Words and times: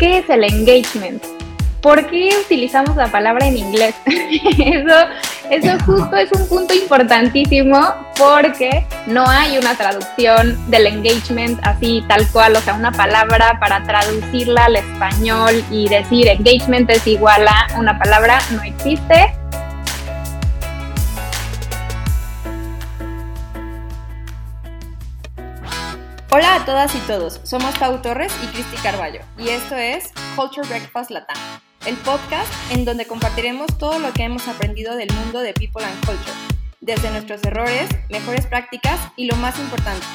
¿Qué 0.00 0.16
es 0.16 0.30
el 0.30 0.44
engagement? 0.44 1.22
¿Por 1.82 2.06
qué 2.06 2.30
utilizamos 2.42 2.96
la 2.96 3.08
palabra 3.08 3.46
en 3.46 3.58
inglés? 3.58 3.94
eso, 4.06 4.96
eso 5.50 5.84
justo 5.84 6.16
es 6.16 6.32
un 6.32 6.48
punto 6.48 6.72
importantísimo 6.72 7.78
porque 8.16 8.86
no 9.06 9.28
hay 9.28 9.58
una 9.58 9.76
traducción 9.76 10.58
del 10.70 10.86
engagement 10.86 11.60
así 11.64 12.02
tal 12.08 12.26
cual, 12.32 12.56
o 12.56 12.60
sea, 12.60 12.72
una 12.72 12.92
palabra 12.92 13.58
para 13.60 13.82
traducirla 13.82 14.64
al 14.64 14.76
español 14.76 15.62
y 15.70 15.90
decir 15.90 16.28
engagement 16.28 16.88
es 16.88 17.06
igual 17.06 17.46
a 17.46 17.66
una 17.78 17.98
palabra, 17.98 18.38
no 18.52 18.62
existe. 18.62 19.34
Hola 26.32 26.54
a 26.54 26.64
todas 26.64 26.94
y 26.94 26.98
todos, 27.08 27.40
somos 27.42 27.76
Pau 27.76 28.00
Torres 28.02 28.32
y 28.44 28.46
Cristi 28.46 28.76
Carballo 28.76 29.18
y 29.36 29.48
esto 29.48 29.74
es 29.74 30.12
Culture 30.36 30.64
Breakfast 30.68 31.10
Latam, 31.10 31.36
el 31.86 31.96
podcast 31.96 32.48
en 32.70 32.84
donde 32.84 33.04
compartiremos 33.04 33.76
todo 33.78 33.98
lo 33.98 34.12
que 34.12 34.22
hemos 34.22 34.46
aprendido 34.46 34.94
del 34.94 35.12
mundo 35.12 35.40
de 35.40 35.52
People 35.54 35.84
and 35.84 36.06
Culture, 36.06 36.36
desde 36.80 37.10
nuestros 37.10 37.42
errores, 37.42 37.88
mejores 38.10 38.46
prácticas 38.46 39.00
y 39.16 39.24
lo 39.26 39.34
más 39.34 39.58
importante, 39.58 40.06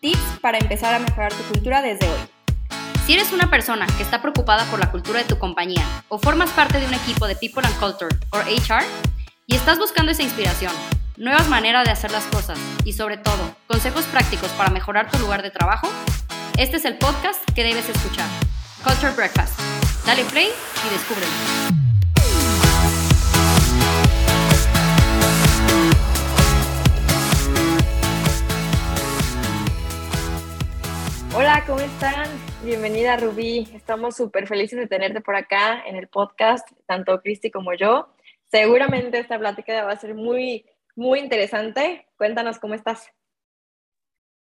tips 0.00 0.20
para 0.42 0.58
empezar 0.58 0.92
a 0.92 0.98
mejorar 0.98 1.32
tu 1.32 1.42
cultura 1.44 1.80
desde 1.80 2.06
hoy. 2.06 2.20
Si 3.06 3.14
eres 3.14 3.32
una 3.32 3.48
persona 3.48 3.86
que 3.96 4.02
está 4.02 4.20
preocupada 4.20 4.66
por 4.66 4.78
la 4.78 4.90
cultura 4.90 5.20
de 5.20 5.24
tu 5.24 5.38
compañía 5.38 5.86
o 6.10 6.18
formas 6.18 6.50
parte 6.50 6.80
de 6.80 6.86
un 6.86 6.92
equipo 6.92 7.26
de 7.26 7.34
People 7.36 7.66
and 7.66 7.80
Culture 7.80 8.14
o 8.32 8.36
HR 8.40 8.84
y 9.46 9.54
estás 9.54 9.78
buscando 9.78 10.12
esa 10.12 10.22
inspiración, 10.22 10.72
nuevas 11.16 11.48
maneras 11.48 11.86
de 11.86 11.92
hacer 11.92 12.10
las 12.10 12.24
cosas 12.24 12.58
y 12.84 12.92
sobre 12.92 13.16
todo 13.16 13.56
consejos 13.72 14.04
prácticos 14.04 14.50
para 14.50 14.68
mejorar 14.68 15.10
tu 15.10 15.18
lugar 15.18 15.42
de 15.42 15.50
trabajo, 15.50 15.88
este 16.58 16.76
es 16.76 16.84
el 16.84 16.98
podcast 16.98 17.42
que 17.54 17.64
debes 17.64 17.88
escuchar. 17.88 18.28
Culture 18.84 19.14
Breakfast. 19.16 19.58
Dale 20.04 20.24
play 20.24 20.48
y 20.48 20.92
descúbrelo. 20.92 21.32
Hola, 31.34 31.64
¿cómo 31.66 31.80
están? 31.80 32.28
Bienvenida 32.62 33.16
Rubí. 33.16 33.70
Estamos 33.72 34.16
súper 34.16 34.46
felices 34.46 34.78
de 34.78 34.86
tenerte 34.86 35.22
por 35.22 35.34
acá 35.34 35.82
en 35.86 35.96
el 35.96 36.08
podcast, 36.08 36.68
tanto 36.84 37.22
Cristi 37.22 37.50
como 37.50 37.72
yo. 37.72 38.12
Seguramente 38.50 39.18
esta 39.18 39.38
plática 39.38 39.82
va 39.82 39.92
a 39.92 39.96
ser 39.96 40.14
muy 40.14 40.66
muy 40.94 41.20
interesante. 41.20 42.06
Cuéntanos 42.18 42.58
cómo 42.58 42.74
estás. 42.74 43.10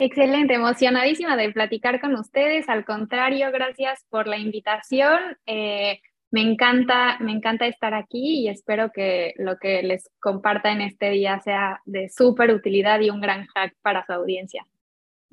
Excelente, 0.06 0.56
emocionadísima 0.56 1.38
de 1.38 1.54
platicar 1.54 2.02
con 2.02 2.14
ustedes. 2.16 2.68
Al 2.68 2.84
contrario, 2.84 3.50
gracias 3.54 4.06
por 4.10 4.28
la 4.28 4.38
invitación. 4.38 5.18
Eh, 5.46 6.02
me 6.30 6.42
encanta, 6.42 7.18
me 7.22 7.32
encanta 7.32 7.68
estar 7.68 7.94
aquí 7.94 8.42
y 8.42 8.50
espero 8.50 8.92
que 8.92 9.34
lo 9.38 9.58
que 9.60 9.82
les 9.82 10.10
comparta 10.20 10.74
en 10.74 10.82
este 10.82 11.10
día 11.12 11.40
sea 11.40 11.80
de 11.86 12.10
súper 12.10 12.52
utilidad 12.52 13.00
y 13.00 13.12
un 13.12 13.22
gran 13.22 13.46
hack 13.46 13.76
para 13.82 14.06
su 14.06 14.12
audiencia. 14.12 14.68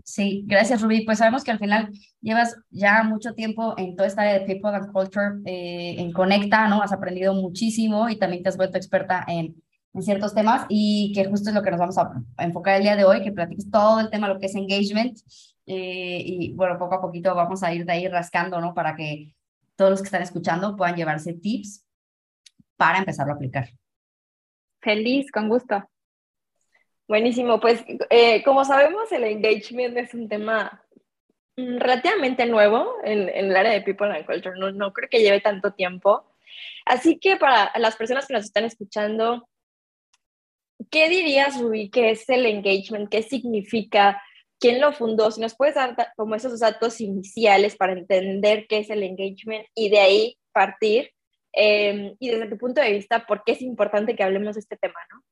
Sí, 0.04 0.44
gracias 0.46 0.82
Rubí. 0.82 1.04
Pues 1.04 1.18
sabemos 1.18 1.42
que 1.42 1.50
al 1.50 1.58
final 1.58 1.90
llevas 2.20 2.56
ya 2.70 3.02
mucho 3.02 3.34
tiempo 3.34 3.74
en 3.76 3.96
toda 3.96 4.06
esta 4.06 4.22
área 4.22 4.38
de 4.38 4.46
People 4.46 4.70
and 4.70 4.92
Culture, 4.92 5.40
eh, 5.46 5.96
en 5.98 6.12
Conecta, 6.12 6.68
¿no? 6.68 6.80
Has 6.80 6.92
aprendido 6.92 7.34
muchísimo 7.34 8.08
y 8.08 8.20
también 8.20 8.44
te 8.44 8.50
has 8.50 8.56
vuelto 8.56 8.78
experta 8.78 9.24
en 9.26 9.56
en 9.92 10.02
ciertos 10.02 10.34
temas 10.34 10.66
y 10.68 11.12
que 11.14 11.24
justo 11.24 11.50
es 11.50 11.54
lo 11.54 11.62
que 11.62 11.70
nos 11.70 11.80
vamos 11.80 11.98
a, 11.98 12.12
enfocar 12.38 12.76
el 12.76 12.82
día 12.82 12.96
de 12.96 13.04
hoy, 13.04 13.22
que 13.22 13.32
platiques 13.32 13.70
todo 13.70 14.00
el 14.00 14.10
tema, 14.10 14.28
lo 14.28 14.38
que 14.38 14.46
es 14.46 14.54
engagement 14.54 15.18
eh, 15.66 16.22
y 16.24 16.52
bueno, 16.54 16.78
poco 16.78 16.96
a 16.96 17.00
poquito 17.00 17.34
vamos 17.34 17.62
a 17.62 17.72
ir 17.72 17.84
de 17.84 17.92
ahí 17.92 18.08
rascando, 18.08 18.60
¿no? 18.60 18.74
Para 18.74 18.94
que 18.94 19.34
todos 19.76 19.90
los 19.90 20.00
que 20.00 20.06
están 20.06 20.22
escuchando 20.22 20.76
puedan 20.76 20.96
llevarse 20.96 21.32
tips 21.32 21.86
para 22.76 22.98
empezarlo 22.98 23.32
a 23.32 23.36
aplicar. 23.36 23.68
Feliz, 24.80 25.30
con 25.30 25.48
gusto. 25.48 25.88
Buenísimo, 27.06 27.60
pues 27.60 27.84
eh, 28.08 28.42
como 28.44 28.64
sabemos 28.64 29.10
el 29.10 29.24
engagement 29.24 29.96
es 29.96 30.14
un 30.14 30.28
tema 30.28 30.84
mm, 31.56 31.78
relativamente 31.78 32.46
nuevo 32.46 32.94
en, 33.02 33.28
en, 33.28 33.46
el 33.46 33.56
área 33.56 33.72
de 33.72 33.82
People 33.82 34.16
and 34.16 34.24
Culture, 34.24 34.56
no, 34.56 34.70
no 34.70 34.92
creo 34.92 35.08
que 35.10 35.20
lleve 35.20 35.40
tanto 35.40 35.72
tiempo. 35.72 36.24
Así 36.86 37.18
que 37.18 37.36
para 37.36 37.72
las 37.78 37.96
personas 37.96 38.26
que 38.26 38.34
nos 38.34 38.44
están 38.44 38.64
escuchando, 38.64 39.49
¿Qué 40.90 41.08
dirías, 41.08 41.60
Rubí, 41.60 41.90
que 41.90 42.10
es 42.10 42.28
el 42.28 42.46
engagement? 42.46 43.10
¿Qué 43.10 43.22
significa? 43.22 44.22
¿Quién 44.58 44.80
lo 44.80 44.92
fundó? 44.92 45.30
Si 45.30 45.40
nos 45.40 45.54
puedes 45.54 45.74
dar 45.74 45.96
como 46.16 46.34
esos 46.34 46.60
datos 46.60 47.00
iniciales 47.00 47.76
para 47.76 47.92
entender 47.92 48.66
qué 48.68 48.78
es 48.78 48.90
el 48.90 49.02
engagement 49.02 49.66
y 49.74 49.90
de 49.90 49.98
ahí 49.98 50.38
partir. 50.52 51.10
Em, 51.52 52.14
y 52.18 52.30
desde 52.30 52.48
tu 52.48 52.56
punto 52.58 52.80
de 52.80 52.92
vista, 52.92 53.26
¿por 53.26 53.42
qué 53.44 53.52
es 53.52 53.62
importante 53.62 54.14
que 54.14 54.22
hablemos 54.22 54.54
de 54.54 54.60
este 54.60 54.76
tema, 54.76 54.98
no? 55.12 55.22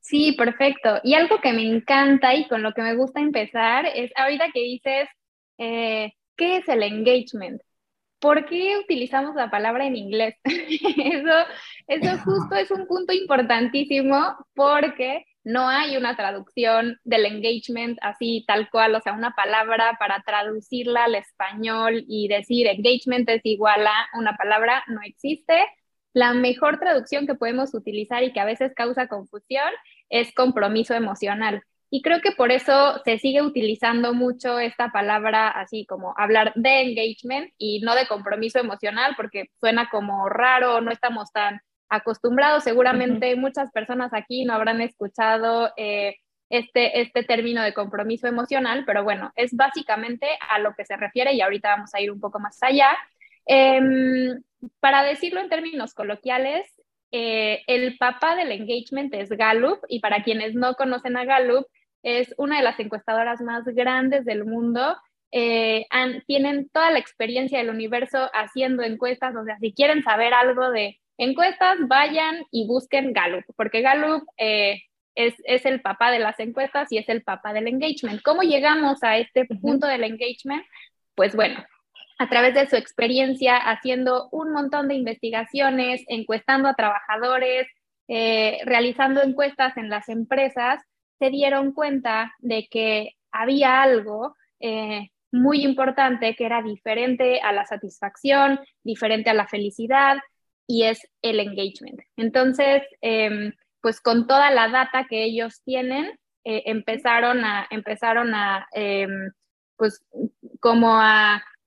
Sí, 0.00 0.32
perfecto. 0.32 1.00
Y 1.02 1.14
algo 1.14 1.40
que 1.40 1.52
me 1.52 1.62
encanta 1.62 2.34
y 2.34 2.46
con 2.48 2.62
lo 2.62 2.72
que 2.72 2.82
me 2.82 2.94
gusta 2.94 3.20
empezar 3.20 3.86
es 3.86 4.10
ahorita 4.16 4.50
que 4.52 4.60
dices, 4.60 5.08
eh, 5.58 6.12
¿qué 6.36 6.58
es 6.58 6.68
el 6.68 6.82
engagement? 6.82 7.60
¿Por 8.18 8.46
qué 8.46 8.78
utilizamos 8.78 9.34
la 9.34 9.50
palabra 9.50 9.86
en 9.86 9.96
inglés? 9.96 10.36
eso, 10.44 11.34
eso 11.86 12.22
justo 12.24 12.54
es 12.56 12.70
un 12.70 12.86
punto 12.86 13.12
importantísimo 13.12 14.36
porque 14.54 15.24
no 15.44 15.68
hay 15.68 15.96
una 15.96 16.14
traducción 16.14 16.98
del 17.04 17.24
engagement 17.24 17.98
así 18.02 18.44
tal 18.46 18.68
cual, 18.70 18.94
o 18.94 19.00
sea, 19.00 19.14
una 19.14 19.34
palabra 19.34 19.96
para 19.98 20.22
traducirla 20.22 21.04
al 21.04 21.14
español 21.14 22.04
y 22.06 22.28
decir 22.28 22.66
engagement 22.66 23.28
es 23.30 23.40
igual 23.44 23.86
a 23.86 24.08
una 24.14 24.36
palabra, 24.36 24.84
no 24.88 25.00
existe. 25.02 25.66
La 26.12 26.34
mejor 26.34 26.78
traducción 26.78 27.26
que 27.26 27.34
podemos 27.34 27.74
utilizar 27.74 28.22
y 28.24 28.32
que 28.32 28.40
a 28.40 28.44
veces 28.44 28.72
causa 28.74 29.08
confusión 29.08 29.70
es 30.10 30.34
compromiso 30.34 30.94
emocional. 30.94 31.62
Y 31.90 32.02
creo 32.02 32.20
que 32.20 32.32
por 32.32 32.52
eso 32.52 33.00
se 33.04 33.18
sigue 33.18 33.40
utilizando 33.42 34.12
mucho 34.12 34.58
esta 34.58 34.90
palabra 34.92 35.48
así 35.48 35.86
como 35.86 36.14
hablar 36.18 36.52
de 36.54 36.82
engagement 36.82 37.50
y 37.56 37.80
no 37.80 37.94
de 37.94 38.06
compromiso 38.06 38.58
emocional 38.58 39.14
porque 39.16 39.50
suena 39.58 39.88
como 39.90 40.28
raro, 40.28 40.80
no 40.82 40.90
estamos 40.90 41.32
tan 41.32 41.60
acostumbrados. 41.88 42.64
Seguramente 42.64 43.34
muchas 43.36 43.70
personas 43.72 44.12
aquí 44.12 44.44
no 44.44 44.52
habrán 44.52 44.82
escuchado 44.82 45.72
eh, 45.76 46.16
este, 46.50 47.00
este 47.00 47.24
término 47.24 47.62
de 47.62 47.74
compromiso 47.74 48.26
emocional, 48.26 48.84
pero 48.86 49.04
bueno, 49.04 49.32
es 49.36 49.54
básicamente 49.54 50.26
a 50.50 50.58
lo 50.58 50.74
que 50.74 50.84
se 50.84 50.96
refiere 50.96 51.32
y 51.34 51.40
ahorita 51.40 51.70
vamos 51.70 51.94
a 51.94 52.00
ir 52.00 52.10
un 52.10 52.20
poco 52.20 52.38
más 52.38 52.62
allá. 52.62 52.96
Em, 53.46 54.42
para 54.80 55.02
decirlo 55.02 55.40
en 55.40 55.48
términos 55.48 55.94
coloquiales, 55.94 56.66
eh, 57.12 57.62
el 57.66 57.96
papá 57.96 58.36
del 58.36 58.52
engagement 58.52 59.14
es 59.14 59.30
Gallup 59.30 59.80
y 59.88 60.00
para 60.00 60.22
quienes 60.22 60.54
no 60.54 60.74
conocen 60.74 61.16
a 61.16 61.24
Gallup, 61.24 61.66
es 62.08 62.34
una 62.38 62.58
de 62.58 62.62
las 62.62 62.78
encuestadoras 62.80 63.40
más 63.40 63.64
grandes 63.66 64.24
del 64.24 64.44
mundo. 64.44 64.96
Eh, 65.30 65.86
tienen 66.26 66.68
toda 66.70 66.90
la 66.90 66.98
experiencia 66.98 67.58
del 67.58 67.70
universo 67.70 68.30
haciendo 68.32 68.82
encuestas, 68.82 69.36
o 69.36 69.44
sea, 69.44 69.58
si 69.58 69.74
quieren 69.74 70.02
saber 70.02 70.32
algo 70.32 70.70
de 70.70 70.98
encuestas, 71.18 71.76
vayan 71.86 72.44
y 72.50 72.66
busquen 72.66 73.12
Gallup, 73.12 73.44
porque 73.56 73.82
Gallup 73.82 74.24
eh, 74.38 74.82
es, 75.14 75.34
es, 75.44 75.66
el 75.66 75.82
papá 75.82 76.10
de 76.10 76.20
las 76.20 76.38
encuestas 76.40 76.90
y 76.92 76.98
es 76.98 77.08
el 77.08 77.22
papá 77.22 77.52
del 77.52 77.68
engagement. 77.68 78.22
¿Cómo 78.22 78.42
llegamos 78.42 79.02
a 79.02 79.18
este 79.18 79.44
punto 79.44 79.86
del 79.86 80.04
engagement? 80.04 80.64
Pues 81.14 81.34
bueno, 81.34 81.62
a 82.18 82.28
través 82.28 82.54
de 82.54 82.68
su 82.68 82.76
experiencia 82.76 83.56
haciendo 83.56 84.28
un 84.32 84.52
montón 84.52 84.88
de 84.88 84.94
investigaciones, 84.94 86.04
encuestando 86.08 86.68
a 86.68 86.74
trabajadores, 86.74 87.66
eh, 88.08 88.60
realizando 88.64 89.22
encuestas 89.22 89.76
en 89.76 89.90
las 89.90 90.08
empresas, 90.08 90.82
se 91.18 91.30
dieron 91.30 91.72
cuenta 91.72 92.34
de 92.38 92.68
que 92.70 93.16
había 93.32 93.82
algo 93.82 94.36
eh, 94.60 95.10
muy 95.30 95.62
importante 95.64 96.34
que 96.34 96.46
era 96.46 96.62
diferente 96.62 97.40
a 97.40 97.52
la 97.52 97.66
satisfacción, 97.66 98.60
diferente 98.82 99.30
a 99.30 99.34
la 99.34 99.46
felicidad, 99.46 100.18
y 100.66 100.84
es 100.84 101.00
el 101.22 101.40
engagement. 101.40 102.00
Entonces, 102.16 102.82
em, 103.00 103.52
pues 103.80 104.00
con 104.00 104.26
toda 104.26 104.50
la 104.50 104.68
data 104.68 105.06
que 105.08 105.24
ellos 105.24 105.62
tienen, 105.64 106.06
eh, 106.44 106.62
empezaron 106.66 107.44
a, 107.44 107.66
empezaron 107.70 108.34
a 108.34 108.66
em, 108.72 109.30
pues 109.76 110.04
como 110.60 111.00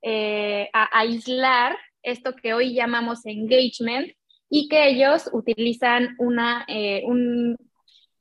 eh, 0.01 0.69
a, 0.74 1.00
aislar 1.00 1.77
esto 2.04 2.36
que 2.36 2.54
hoy 2.54 2.74
llamamos 2.74 3.25
engagement 3.25 4.12
y 4.50 4.68
que 4.68 4.89
ellos 4.89 5.30
utilizan 5.31 6.15
una, 6.19 6.65
un, 7.06 7.57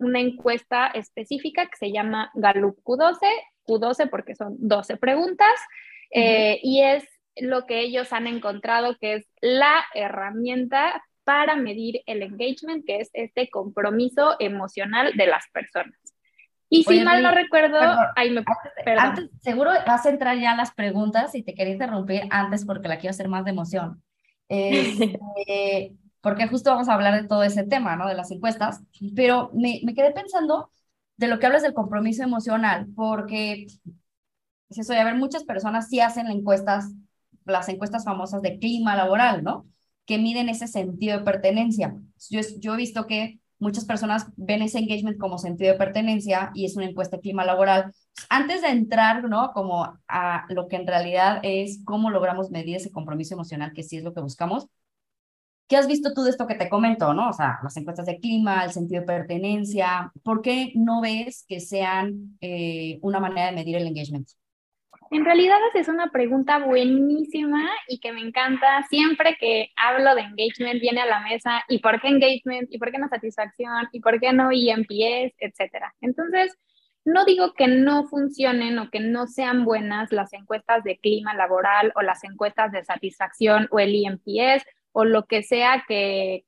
una 0.00 0.20
encuesta 0.20 0.88
específica 0.88 1.66
que 1.66 1.76
se 1.76 1.92
llama 1.92 2.30
Gallup 2.34 2.78
Q12, 2.82 3.18
Q12 3.66 4.10
porque 4.10 4.34
son 4.34 4.56
12 4.58 4.96
preguntas, 4.96 5.54
eh, 6.10 6.58
y 6.62 6.82
es 6.82 7.04
lo 7.36 7.66
que 7.66 7.80
ellos 7.80 8.12
han 8.12 8.26
encontrado 8.26 8.96
que 8.98 9.14
es 9.14 9.26
la 9.40 9.84
herramienta 9.94 11.02
para 11.24 11.54
medir 11.54 12.02
el 12.06 12.22
engagement, 12.22 12.84
que 12.84 13.00
es 13.00 13.10
este 13.12 13.48
compromiso 13.50 14.36
emocional 14.40 15.12
de 15.14 15.26
las 15.26 15.44
personas. 15.52 15.94
Y 16.68 16.84
si 16.84 17.00
mal 17.00 17.22
no 17.22 17.32
recuerdo, 17.32 17.78
ahí 18.14 18.30
me 18.30 18.44
perdón. 18.84 19.04
Antes, 19.04 19.30
seguro 19.40 19.72
vas 19.86 20.06
a 20.06 20.10
entrar 20.10 20.38
ya 20.38 20.52
a 20.52 20.56
las 20.56 20.72
preguntas 20.72 21.34
y 21.34 21.42
te 21.42 21.54
quería 21.54 21.72
interrumpir 21.72 22.22
antes 22.30 22.64
porque 22.64 22.88
la 22.88 22.98
quiero 22.98 23.10
hacer 23.10 23.28
más 23.28 23.44
de 23.44 23.50
emoción. 23.50 24.02
Este, 24.52 25.92
porque 26.20 26.48
justo 26.48 26.70
vamos 26.70 26.88
a 26.88 26.94
hablar 26.94 27.20
de 27.20 27.28
todo 27.28 27.42
ese 27.42 27.64
tema, 27.64 27.96
¿no? 27.96 28.08
De 28.08 28.14
las 28.14 28.30
encuestas, 28.30 28.82
pero 29.14 29.50
me, 29.54 29.80
me 29.84 29.94
quedé 29.94 30.12
pensando 30.12 30.70
de 31.16 31.28
lo 31.28 31.38
que 31.38 31.46
hablas 31.46 31.62
del 31.62 31.74
compromiso 31.74 32.22
emocional, 32.22 32.86
porque 32.94 33.66
es 34.70 34.78
eso 34.78 34.92
de, 34.92 35.00
a 35.00 35.04
ver, 35.04 35.16
muchas 35.16 35.44
personas 35.44 35.88
sí 35.88 36.00
hacen 36.00 36.28
encuestas, 36.28 36.92
las 37.44 37.68
encuestas 37.68 38.04
famosas 38.04 38.40
de 38.42 38.58
clima 38.58 38.96
laboral, 38.96 39.42
¿no? 39.42 39.66
Que 40.06 40.18
miden 40.18 40.48
ese 40.48 40.66
sentido 40.66 41.18
de 41.18 41.24
pertenencia. 41.24 41.94
Yo, 42.30 42.40
yo 42.58 42.74
he 42.74 42.76
visto 42.76 43.06
que 43.06 43.40
muchas 43.58 43.84
personas 43.84 44.26
ven 44.36 44.62
ese 44.62 44.78
engagement 44.78 45.18
como 45.18 45.38
sentido 45.38 45.72
de 45.72 45.78
pertenencia 45.78 46.50
y 46.54 46.64
es 46.64 46.76
una 46.76 46.86
encuesta 46.86 47.16
de 47.16 47.22
clima 47.22 47.44
laboral. 47.44 47.92
Antes 48.28 48.62
de 48.62 48.68
entrar, 48.68 49.24
¿no? 49.28 49.52
Como 49.52 49.98
a 50.08 50.46
lo 50.48 50.68
que 50.68 50.76
en 50.76 50.86
realidad 50.86 51.40
es 51.42 51.80
cómo 51.84 52.10
logramos 52.10 52.50
medir 52.50 52.76
ese 52.76 52.90
compromiso 52.90 53.34
emocional, 53.34 53.72
que 53.74 53.82
sí 53.82 53.96
es 53.98 54.04
lo 54.04 54.14
que 54.14 54.20
buscamos, 54.20 54.68
¿Qué 55.70 55.76
has 55.76 55.86
visto 55.86 56.12
tú 56.12 56.24
de 56.24 56.30
esto 56.30 56.48
que 56.48 56.56
te 56.56 56.68
comento, 56.68 57.14
no? 57.14 57.28
O 57.28 57.32
sea, 57.32 57.60
las 57.62 57.76
encuestas 57.76 58.04
de 58.04 58.18
clima, 58.18 58.64
el 58.64 58.72
sentido 58.72 59.02
de 59.02 59.06
pertenencia, 59.06 60.10
¿por 60.24 60.42
qué 60.42 60.72
no 60.74 61.00
ves 61.00 61.44
que 61.46 61.60
sean 61.60 62.36
eh, 62.40 62.98
una 63.02 63.20
manera 63.20 63.46
de 63.46 63.52
medir 63.52 63.76
el 63.76 63.86
engagement? 63.86 64.28
En 65.12 65.24
realidad 65.24 65.58
es 65.74 65.86
una 65.86 66.10
pregunta 66.10 66.58
buenísima 66.58 67.70
y 67.86 68.00
que 68.00 68.12
me 68.12 68.20
encanta. 68.20 68.84
Siempre 68.90 69.36
que 69.38 69.68
hablo 69.76 70.16
de 70.16 70.22
engagement 70.22 70.80
viene 70.80 71.02
a 71.02 71.06
la 71.06 71.20
mesa 71.20 71.62
y 71.68 71.78
por 71.78 72.00
qué 72.00 72.08
engagement 72.08 72.68
y 72.72 72.78
por 72.78 72.90
qué 72.90 72.98
no 72.98 73.08
satisfacción 73.08 73.86
y 73.92 74.00
por 74.00 74.18
qué 74.18 74.32
no 74.32 74.50
EMPS, 74.50 75.36
etcétera. 75.38 75.94
Entonces, 76.00 76.52
no 77.04 77.24
digo 77.24 77.54
que 77.54 77.68
no 77.68 78.08
funcionen 78.08 78.76
o 78.80 78.90
que 78.90 78.98
no 78.98 79.28
sean 79.28 79.64
buenas 79.64 80.10
las 80.10 80.32
encuestas 80.32 80.82
de 80.82 80.98
clima 80.98 81.32
laboral 81.32 81.92
o 81.94 82.02
las 82.02 82.24
encuestas 82.24 82.72
de 82.72 82.84
satisfacción 82.84 83.68
o 83.70 83.78
el 83.78 83.94
EMPS 83.94 84.64
o 84.92 85.04
lo 85.04 85.26
que 85.26 85.42
sea 85.42 85.84
que 85.86 86.44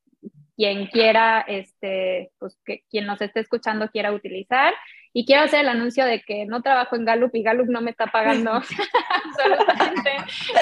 quien 0.57 0.87
quiera, 0.87 1.41
este, 1.41 2.31
pues 2.39 2.59
que 2.65 2.85
quien 2.91 3.07
nos 3.07 3.21
esté 3.21 3.41
escuchando 3.41 3.89
quiera 3.89 4.13
utilizar. 4.13 4.75
Y 5.15 5.27
quiero 5.27 5.43
hacer 5.43 5.61
el 5.61 5.69
anuncio 5.69 6.07
de 6.07 6.23
que 6.23 6.47
no 6.47 6.63
trabajo 6.63 6.97
en 6.97 7.05
Gallup 7.05 7.35
y 7.35 7.43
Gallup 7.43 7.67
no 7.67 7.83
me 7.83 7.91
está 7.91 8.07
pagando 8.07 8.53
absolutamente 9.25 10.11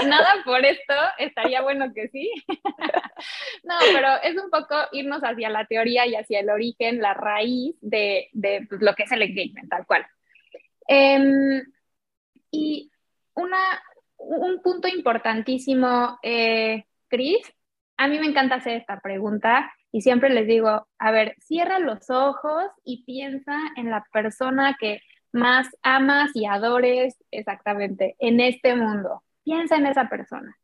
nada 0.07 0.29
por 0.45 0.65
esto. 0.65 0.95
Estaría 1.19 1.63
bueno 1.63 1.93
que 1.95 2.09
sí. 2.09 2.31
no, 3.63 3.75
pero 3.93 4.09
es 4.25 4.37
un 4.43 4.51
poco 4.51 4.75
irnos 4.93 5.21
hacia 5.23 5.51
la 5.51 5.67
teoría 5.67 6.07
y 6.07 6.17
hacia 6.17 6.41
el 6.41 6.51
origen, 6.51 7.01
la 7.01 7.15
raíz 7.15 7.77
de, 7.81 8.29
de 8.33 8.67
pues, 8.69 8.81
lo 8.81 8.95
que 8.95 9.05
es 9.05 9.13
el 9.13 9.23
engagement, 9.23 9.69
tal 9.69 9.87
cual. 9.87 10.05
Em, 10.89 11.63
y 12.51 12.91
una, 13.35 13.83
un 14.19 14.61
punto 14.63 14.89
importantísimo, 14.89 16.19
eh, 16.23 16.87
Chris, 17.09 17.41
a 18.01 18.09
mí 18.09 18.19
me 18.19 18.27
encanta 18.27 18.55
hacer 18.55 18.79
esta 18.79 18.99
pregunta 18.99 19.71
y 19.93 20.01
siempre 20.01 20.31
les 20.31 20.47
digo, 20.47 20.89
a 20.99 21.11
ver, 21.11 21.37
cierra 21.39 21.79
los 21.79 22.09
ojos 22.09 22.65
y 22.83 23.05
piensa 23.05 23.55
en 23.77 23.91
la 23.91 24.07
persona 24.11 24.75
que 24.81 25.03
más 25.33 25.69
amas 25.83 26.31
y 26.35 26.47
adores 26.47 27.23
exactamente 27.31 28.17
en 28.19 28.41
este 28.41 28.75
mundo. 28.75 29.23
Piensa 29.45 29.77
en 29.77 29.85
esa 29.85 30.09
persona. 30.09 30.57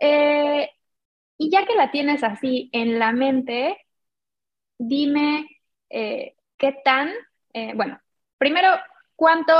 Eh, 0.00 0.70
y 1.38 1.50
ya 1.52 1.64
que 1.66 1.76
la 1.76 1.92
tienes 1.92 2.24
así 2.24 2.68
en 2.72 2.98
la 2.98 3.12
mente, 3.12 3.78
dime 4.76 5.46
eh, 5.88 6.34
qué 6.58 6.76
tan, 6.84 7.10
eh, 7.52 7.74
bueno, 7.76 8.00
primero, 8.38 8.70
cuánto, 9.14 9.54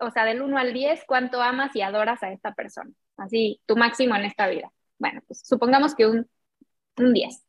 o 0.00 0.10
sea, 0.10 0.24
del 0.24 0.42
1 0.42 0.58
al 0.58 0.72
10, 0.72 1.04
cuánto 1.06 1.40
amas 1.40 1.76
y 1.76 1.82
adoras 1.82 2.20
a 2.24 2.32
esta 2.32 2.52
persona. 2.52 2.90
Así, 3.16 3.60
tu 3.64 3.76
máximo 3.76 4.16
en 4.16 4.24
esta 4.24 4.48
vida. 4.48 4.72
Bueno, 4.98 5.22
pues 5.28 5.40
supongamos 5.46 5.94
que 5.94 6.06
un 6.08 6.28
un 6.96 7.12
10. 7.12 7.44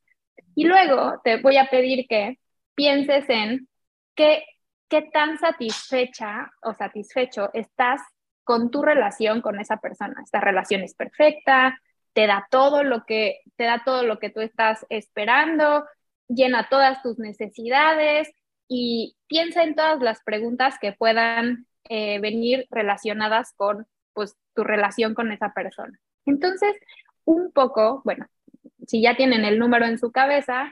Y 0.55 0.65
luego 0.65 1.21
te 1.23 1.41
voy 1.41 1.57
a 1.57 1.69
pedir 1.69 2.07
que 2.07 2.39
pienses 2.75 3.29
en 3.29 3.67
qué, 4.15 4.43
qué 4.89 5.01
tan 5.13 5.37
satisfecha 5.37 6.51
o 6.61 6.73
satisfecho 6.73 7.49
estás 7.53 8.01
con 8.43 8.71
tu 8.71 8.81
relación 8.81 9.41
con 9.41 9.59
esa 9.59 9.77
persona. 9.77 10.21
Esta 10.23 10.39
relación 10.39 10.81
es 10.81 10.93
perfecta, 10.93 11.79
te 12.13 12.27
da 12.27 12.47
todo 12.49 12.83
lo 12.83 13.05
que 13.05 13.41
te 13.57 13.65
da 13.65 13.83
todo 13.83 14.03
lo 14.03 14.19
que 14.19 14.29
tú 14.29 14.39
estás 14.39 14.85
esperando, 14.89 15.85
llena 16.29 16.69
todas 16.69 17.01
tus 17.01 17.19
necesidades 17.19 18.31
y 18.67 19.17
piensa 19.27 19.63
en 19.63 19.75
todas 19.75 19.99
las 19.99 20.23
preguntas 20.23 20.77
que 20.79 20.93
puedan 20.93 21.67
eh, 21.89 22.19
venir 22.19 22.67
relacionadas 22.71 23.53
con 23.57 23.87
pues 24.13 24.37
tu 24.53 24.63
relación 24.63 25.13
con 25.13 25.31
esa 25.31 25.53
persona. 25.53 25.99
Entonces, 26.25 26.75
un 27.25 27.51
poco, 27.51 28.01
bueno, 28.05 28.27
si 28.87 29.01
ya 29.01 29.15
tienen 29.15 29.45
el 29.45 29.59
número 29.59 29.85
en 29.85 29.97
su 29.97 30.11
cabeza, 30.11 30.71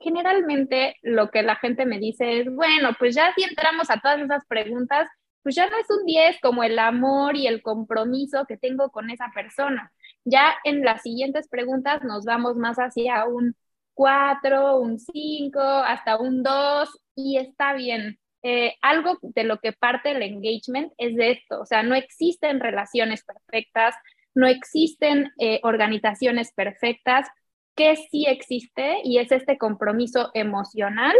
generalmente 0.00 0.96
lo 1.02 1.30
que 1.30 1.42
la 1.42 1.56
gente 1.56 1.86
me 1.86 1.98
dice 1.98 2.40
es, 2.40 2.54
bueno, 2.54 2.90
pues 2.98 3.14
ya 3.14 3.32
si 3.34 3.44
entramos 3.44 3.90
a 3.90 4.00
todas 4.00 4.20
esas 4.20 4.44
preguntas, 4.46 5.08
pues 5.42 5.54
ya 5.54 5.68
no 5.68 5.76
es 5.78 5.86
un 5.90 6.06
10 6.06 6.40
como 6.40 6.64
el 6.64 6.78
amor 6.78 7.36
y 7.36 7.46
el 7.46 7.62
compromiso 7.62 8.46
que 8.46 8.56
tengo 8.56 8.90
con 8.90 9.10
esa 9.10 9.30
persona. 9.34 9.92
Ya 10.24 10.54
en 10.64 10.82
las 10.82 11.02
siguientes 11.02 11.48
preguntas 11.48 12.02
nos 12.02 12.24
vamos 12.24 12.56
más 12.56 12.78
hacia 12.78 13.26
un 13.26 13.54
4, 13.94 14.78
un 14.80 14.98
5, 14.98 15.60
hasta 15.60 16.18
un 16.18 16.42
2 16.42 16.88
y 17.14 17.38
está 17.38 17.74
bien. 17.74 18.18
Eh, 18.42 18.74
algo 18.82 19.18
de 19.22 19.44
lo 19.44 19.58
que 19.58 19.72
parte 19.72 20.10
el 20.10 20.22
engagement 20.22 20.92
es 20.98 21.16
de 21.16 21.30
esto, 21.32 21.62
o 21.62 21.66
sea, 21.66 21.82
no 21.82 21.94
existen 21.94 22.60
relaciones 22.60 23.24
perfectas, 23.24 23.94
no 24.34 24.46
existen 24.46 25.32
eh, 25.38 25.60
organizaciones 25.62 26.52
perfectas, 26.52 27.28
que 27.74 27.96
sí 27.96 28.26
existe 28.26 28.98
y 29.04 29.18
es 29.18 29.32
este 29.32 29.58
compromiso 29.58 30.30
emocional 30.34 31.14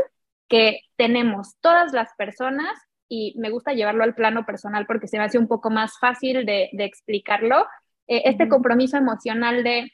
que 0.48 0.80
tenemos 0.96 1.56
todas 1.60 1.92
las 1.92 2.14
personas 2.16 2.78
y 3.08 3.34
me 3.38 3.50
gusta 3.50 3.72
llevarlo 3.72 4.04
al 4.04 4.14
plano 4.14 4.46
personal 4.46 4.86
porque 4.86 5.08
se 5.08 5.18
me 5.18 5.24
hace 5.24 5.38
un 5.38 5.48
poco 5.48 5.70
más 5.70 5.98
fácil 5.98 6.46
de, 6.46 6.70
explicarlo. 6.72 7.66
Eh, 8.06 8.22
este 8.26 8.48
compromiso 8.48 8.96
emocional 8.96 9.64
de 9.64 9.90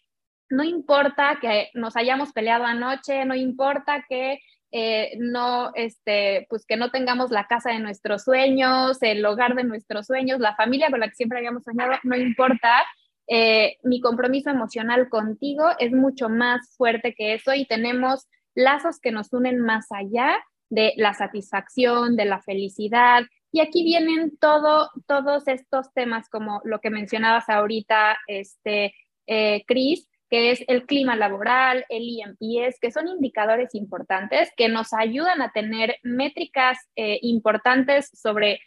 no 0.50 0.64
importa 0.64 1.38
que 1.40 1.70
nos 1.75 1.96
hayamos 1.96 2.32
peleado 2.32 2.64
anoche, 2.64 3.25
no 3.25 3.34
importa 3.34 4.05
que 4.08 4.40
eh, 4.73 5.16
no, 5.19 5.73
este, 5.75 6.46
pues 6.49 6.64
que 6.64 6.76
no 6.76 6.90
tengamos 6.90 7.31
la 7.31 7.46
casa 7.46 7.70
de 7.70 7.81
nuestros 7.81 8.25
sueños, 8.25 8.99
el 9.02 9.25
hogar 9.25 9.54
de 9.54 9.64
nuestros 9.64 10.06
sueños, 10.06 10.40
la 10.40 10.54
familia 10.54 10.90
con 10.90 11.00
la 11.00 11.09
que 11.09 11.14
siempre 11.14 11.38
habíamos 11.38 11.64
soñado, 11.64 11.92
no 12.04 12.16
importa, 12.16 12.85
eh, 13.33 13.77
mi 13.85 14.00
compromiso 14.00 14.50
emocional 14.50 15.09
contigo 15.09 15.65
es 15.79 15.93
mucho 15.93 16.29
más 16.29 16.75
fuerte 16.77 17.15
que 17.15 17.35
eso 17.35 17.55
y 17.55 17.65
tenemos 17.65 18.27
lazos 18.55 18.99
que 19.00 19.12
nos 19.12 19.33
unen 19.33 19.61
más 19.61 19.87
allá 19.93 20.37
de 20.69 20.95
la 20.97 21.15
satisfacción, 21.15 22.17
de 22.17 22.25
la 22.25 22.41
felicidad. 22.43 23.23
Y 23.53 23.61
aquí 23.61 23.85
vienen 23.85 24.37
todo, 24.39 24.91
todos 25.07 25.47
estos 25.47 25.93
temas 25.95 26.29
como 26.29 26.61
lo 26.65 26.81
que 26.81 26.91
mencionabas 26.91 27.49
ahorita, 27.49 28.19
este, 28.27 28.95
eh, 29.29 29.62
Chris, 29.67 30.09
que 30.29 30.50
es 30.50 30.65
el 30.67 30.87
clima 30.87 31.15
laboral, 31.15 31.85
el 31.89 32.03
IMPS, 32.03 32.81
que 32.81 32.91
son 32.91 33.07
indicadores 33.07 33.75
importantes 33.75 34.50
que 34.57 34.69
nos 34.69 34.93
ayudan 34.93 35.41
a 35.43 35.53
tener 35.53 35.99
métricas 36.03 36.79
eh, 36.97 37.19
importantes 37.23 38.11
sobre 38.12 38.61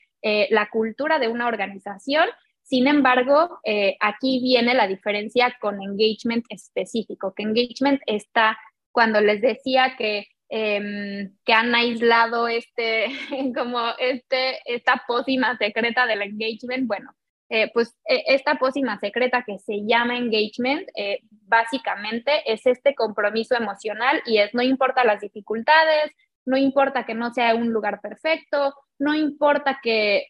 la 0.51 0.69
cultura 0.69 1.19
de 1.19 1.27
una 1.27 1.47
organización 1.47 2.29
sin 2.63 2.87
embargo, 2.87 3.59
eh, 3.63 3.97
aquí 3.99 4.39
viene 4.41 4.73
la 4.73 4.87
diferencia 4.87 5.55
con 5.59 5.81
engagement 5.81 6.45
específico, 6.49 7.33
que 7.35 7.43
engagement 7.43 8.01
está 8.05 8.57
cuando 8.91 9.19
les 9.19 9.41
decía 9.41 9.95
que, 9.97 10.27
em, 10.49 11.35
que 11.45 11.53
han 11.53 11.75
aislado 11.75 12.47
este, 12.47 13.07
como 13.55 13.79
este, 13.99 14.59
esta 14.65 15.03
pócima 15.07 15.57
secreta 15.57 16.05
del 16.05 16.21
engagement, 16.21 16.87
bueno, 16.87 17.11
eh, 17.49 17.69
pues 17.73 17.95
e, 18.05 18.23
esta 18.27 18.55
pócima 18.55 18.97
secreta 18.99 19.43
que 19.45 19.59
se 19.59 19.85
llama 19.85 20.17
engagement, 20.17 20.87
eh, 20.95 21.19
básicamente 21.29 22.49
es 22.51 22.65
este 22.65 22.95
compromiso 22.95 23.55
emocional 23.55 24.21
y 24.25 24.37
es 24.37 24.53
no 24.53 24.61
importa 24.63 25.03
las 25.03 25.19
dificultades, 25.21 26.11
no 26.45 26.57
importa 26.57 27.05
que 27.05 27.13
no 27.13 27.33
sea 27.33 27.55
un 27.55 27.71
lugar 27.73 27.99
perfecto, 28.01 28.73
no 28.99 29.15
importa 29.15 29.79
que 29.83 30.27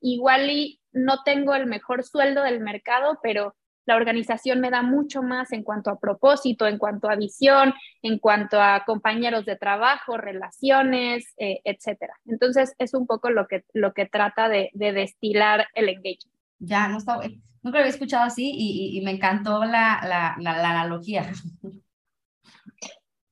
igual 0.00 0.50
y 0.50 0.81
no 0.92 1.22
tengo 1.24 1.54
el 1.54 1.66
mejor 1.66 2.04
sueldo 2.04 2.42
del 2.42 2.60
mercado, 2.60 3.18
pero 3.22 3.54
la 3.84 3.96
organización 3.96 4.60
me 4.60 4.70
da 4.70 4.82
mucho 4.82 5.22
más 5.22 5.52
en 5.52 5.62
cuanto 5.62 5.90
a 5.90 5.98
propósito, 5.98 6.66
en 6.66 6.78
cuanto 6.78 7.10
a 7.10 7.16
visión, 7.16 7.74
en 8.02 8.18
cuanto 8.18 8.60
a 8.60 8.84
compañeros 8.84 9.44
de 9.44 9.56
trabajo, 9.56 10.16
relaciones, 10.16 11.32
eh, 11.36 11.60
etcétera. 11.64 12.14
Entonces, 12.26 12.74
es 12.78 12.94
un 12.94 13.06
poco 13.06 13.30
lo 13.30 13.48
que, 13.48 13.64
lo 13.72 13.92
que 13.92 14.06
trata 14.06 14.48
de, 14.48 14.70
destilar 14.72 15.66
el 15.74 15.88
engagement. 15.88 16.36
Ya, 16.58 16.88
no 16.88 16.98
está, 16.98 17.18
nunca 17.62 17.78
lo 17.78 17.78
había 17.78 17.90
escuchado 17.90 18.24
así 18.24 18.52
y, 18.54 19.00
me 19.04 19.12
encantó 19.12 19.64
la, 19.64 20.00
la, 20.04 20.36
la, 20.38 20.70
analogía. 20.70 21.32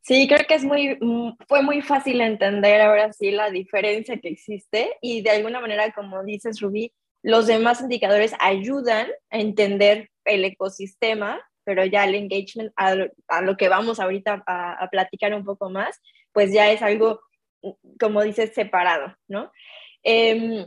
Sí, 0.01 0.27
creo 0.27 0.45
que 0.49 0.55
es 0.55 0.65
muy, 0.65 0.99
mm, 1.01 1.37
fue 1.47 1.63
muy 1.63 1.83
fácil 1.83 2.21
entender 2.21 2.81
ahora 2.81 3.13
sí 3.13 3.31
la 3.31 3.51
diferencia 3.51 4.19
que 4.19 4.31
existe 4.31 4.97
y 5.01 5.23
de 5.23 5.31
alguna 5.31 5.61
manera, 5.61 5.93
como 5.93 6.25
dices, 6.25 6.61
Rubí, 6.61 6.93
los 7.23 7.47
demás 7.47 7.81
indicadores 7.81 8.35
ayudan 8.41 9.09
a 9.31 9.39
entender 9.39 10.11
el 10.25 10.45
ecosistema, 10.45 11.41
pero 11.65 11.85
ya 11.85 12.05
el 12.05 12.15
engagement, 12.15 12.73
a 12.77 12.95
lo, 13.43 13.57
que 13.57 13.69
vamos 13.69 14.01
ahorita 14.01 14.43
a, 14.47 14.89
platicar 14.91 15.35
un 15.35 15.45
poco 15.45 15.71
más, 15.71 16.01
pues 16.33 16.53
ya 16.53 16.71
es 16.71 16.83
algo, 16.83 17.21
como 17.99 18.23
dices, 18.23 18.53
separado, 18.55 19.15
¿no? 19.29 19.53
Em, 20.03 20.67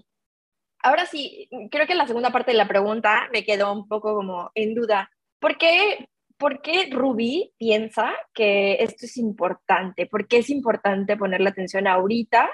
ahora 0.83 1.05
sí, 1.05 1.49
creo 1.71 1.87
que 1.87 1.95
la 1.95 2.07
segunda 2.07 2.31
parte 2.31 2.51
de 2.51 2.57
la 2.57 2.67
pregunta 2.67 3.29
me 3.31 3.43
quedó 3.43 3.73
un 3.73 3.87
poco 3.87 4.15
como 4.15 4.51
en 4.53 4.75
duda. 4.75 5.09
¿Por 5.39 5.57
qué, 5.57 6.07
¿Por 6.37 6.61
qué 6.61 6.89
Ruby 6.91 7.53
piensa 7.57 8.13
que 8.33 8.73
esto 8.75 9.05
es 9.05 9.17
importante? 9.17 10.05
¿Por 10.05 10.27
qué 10.27 10.37
es 10.37 10.49
importante 10.49 11.17
ponerle 11.17 11.49
atención 11.49 11.87
ahorita 11.87 12.49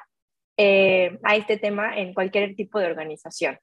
eh, 0.57 1.19
a 1.23 1.35
este 1.35 1.57
tema 1.57 1.97
en 1.97 2.13
cualquier 2.13 2.55
tipo 2.55 2.79
de 2.79 2.87
organización? 2.87 3.59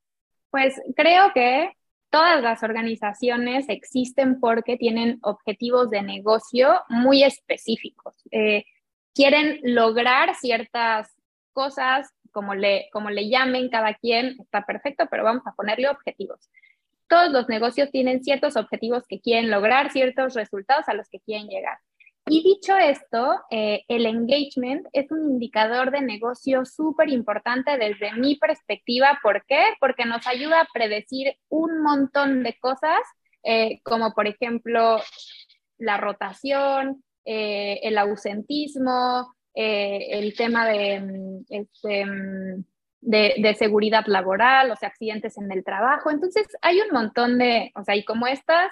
Pues 0.50 0.80
creo 0.94 1.32
que 1.34 1.70
todas 2.10 2.42
las 2.42 2.62
organizaciones 2.62 3.68
existen 3.68 4.40
porque 4.40 4.76
tienen 4.76 5.18
objetivos 5.22 5.90
de 5.90 6.02
negocio 6.02 6.82
muy 6.88 7.24
específicos. 7.24 8.14
Eh, 8.30 8.64
quieren 9.14 9.60
lograr 9.62 10.34
ciertas 10.34 11.08
cosas, 11.52 12.12
como 12.32 12.54
le, 12.54 12.88
como 12.92 13.10
le 13.10 13.28
llamen 13.28 13.70
cada 13.70 13.94
quien, 13.94 14.36
está 14.40 14.64
perfecto, 14.66 15.06
pero 15.10 15.24
vamos 15.24 15.46
a 15.46 15.52
ponerle 15.52 15.88
objetivos. 15.88 16.50
Todos 17.08 17.30
los 17.30 17.48
negocios 17.48 17.90
tienen 17.90 18.22
ciertos 18.22 18.56
objetivos 18.56 19.04
que 19.08 19.20
quieren 19.20 19.50
lograr, 19.50 19.90
ciertos 19.90 20.34
resultados 20.34 20.88
a 20.88 20.94
los 20.94 21.08
que 21.08 21.20
quieren 21.20 21.48
llegar. 21.48 21.78
Y 22.28 22.42
dicho 22.42 22.76
esto, 22.76 23.40
eh, 23.50 23.84
el 23.86 24.04
engagement 24.04 24.84
es 24.92 25.12
un 25.12 25.30
indicador 25.30 25.92
de 25.92 26.00
negocio 26.00 26.64
súper 26.64 27.08
importante 27.08 27.78
desde 27.78 28.12
mi 28.14 28.34
perspectiva. 28.34 29.20
¿Por 29.22 29.44
qué? 29.46 29.62
Porque 29.78 30.04
nos 30.04 30.26
ayuda 30.26 30.62
a 30.62 30.68
predecir 30.72 31.36
un 31.48 31.82
montón 31.82 32.42
de 32.42 32.58
cosas, 32.58 32.98
eh, 33.44 33.80
como 33.84 34.12
por 34.12 34.26
ejemplo 34.26 34.98
la 35.78 35.98
rotación, 35.98 37.04
eh, 37.24 37.78
el 37.84 37.96
ausentismo, 37.96 39.32
el 39.54 40.36
tema 40.36 40.66
de, 40.66 41.00
mm, 41.00 41.44
este, 41.48 42.04
mm, 42.04 42.64
de, 43.02 43.34
de, 43.38 43.54
seguridad 43.54 44.04
laboral, 44.06 44.76
sea, 44.76 44.88
accidentes 44.88 45.38
en 45.38 45.50
el 45.50 45.64
trabajo. 45.64 46.10
Entonces, 46.10 46.46
hay 46.60 46.80
un 46.80 46.90
montón 46.92 47.38
de, 47.38 47.72
o 47.74 47.84
sea, 47.84 47.96
y 47.96 48.04
como 48.04 48.26
estas 48.26 48.70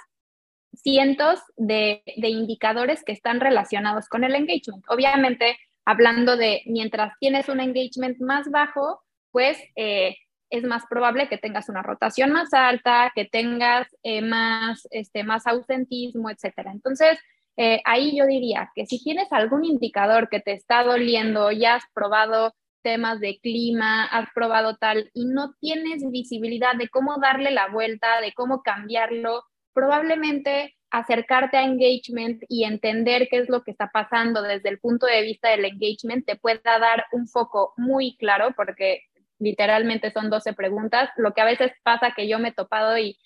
cientos 0.76 1.40
de, 1.56 2.02
indicadores 2.16 3.02
que 3.04 3.12
están 3.12 3.40
relacionados 3.40 4.08
con 4.08 4.24
el 4.24 4.34
engagement. 4.34 4.84
Obviamente, 4.88 5.56
hablando 5.84 6.36
de 6.36 6.62
mientras 6.66 7.12
tienes 7.18 7.48
un 7.48 7.60
engagement 7.60 8.18
más 8.20 8.50
bajo, 8.50 9.00
pues 9.30 9.58
eh, 9.76 10.16
es 10.50 10.64
más 10.64 10.84
probable 10.88 11.28
que 11.28 11.38
tengas 11.38 11.68
una 11.68 11.82
rotación 11.82 12.30
más 12.32 12.52
alta, 12.52 13.12
que 13.14 13.24
tengas 13.24 13.88
eh, 14.02 14.22
más, 14.22 14.86
este, 14.90 15.24
más 15.24 15.46
ausentismo, 15.46 16.30
etcétera. 16.30 16.70
Entonces, 16.72 17.18
eh, 17.56 17.80
ahí 17.84 18.16
yo 18.16 18.26
diría 18.26 18.70
que 18.74 18.86
si 18.86 19.02
tienes 19.02 19.32
algún 19.32 19.64
indicador 19.64 20.28
que 20.28 20.40
te 20.40 20.52
está 20.52 20.82
doliendo, 20.82 21.50
ya 21.52 21.76
has 21.76 21.84
probado 21.94 22.54
temas 22.82 23.18
de 23.18 23.38
clima, 23.40 24.04
has 24.04 24.28
probado 24.34 24.76
tal 24.76 25.10
y 25.14 25.24
no 25.24 25.54
tienes 25.60 26.02
visibilidad 26.10 26.74
de 26.76 26.88
cómo 26.88 27.18
darle 27.18 27.50
la 27.50 27.68
vuelta, 27.68 28.20
de 28.20 28.32
cómo 28.32 28.62
cambiarlo, 28.62 29.42
probablemente 29.74 30.76
acercarte 30.90 31.56
a 31.56 31.64
engagement 31.64 32.42
y 32.48 32.64
entender 32.64 33.28
qué 33.28 33.38
es 33.38 33.48
lo 33.48 33.64
que 33.64 33.72
está 33.72 33.90
pasando 33.92 34.42
desde 34.42 34.68
el 34.68 34.78
punto 34.78 35.06
de 35.06 35.22
vista 35.22 35.50
del 35.50 35.64
engagement 35.64 36.24
te 36.24 36.36
pueda 36.36 36.78
dar 36.78 37.06
un 37.12 37.26
foco 37.26 37.74
muy 37.76 38.16
claro, 38.16 38.54
porque 38.56 39.02
literalmente 39.40 40.12
son 40.12 40.30
12 40.30 40.52
preguntas, 40.52 41.10
lo 41.16 41.32
que 41.32 41.40
a 41.40 41.44
veces 41.44 41.72
pasa 41.82 42.12
que 42.16 42.28
yo 42.28 42.38
me 42.38 42.48
he 42.50 42.52
topado 42.52 42.96
y, 42.96 43.18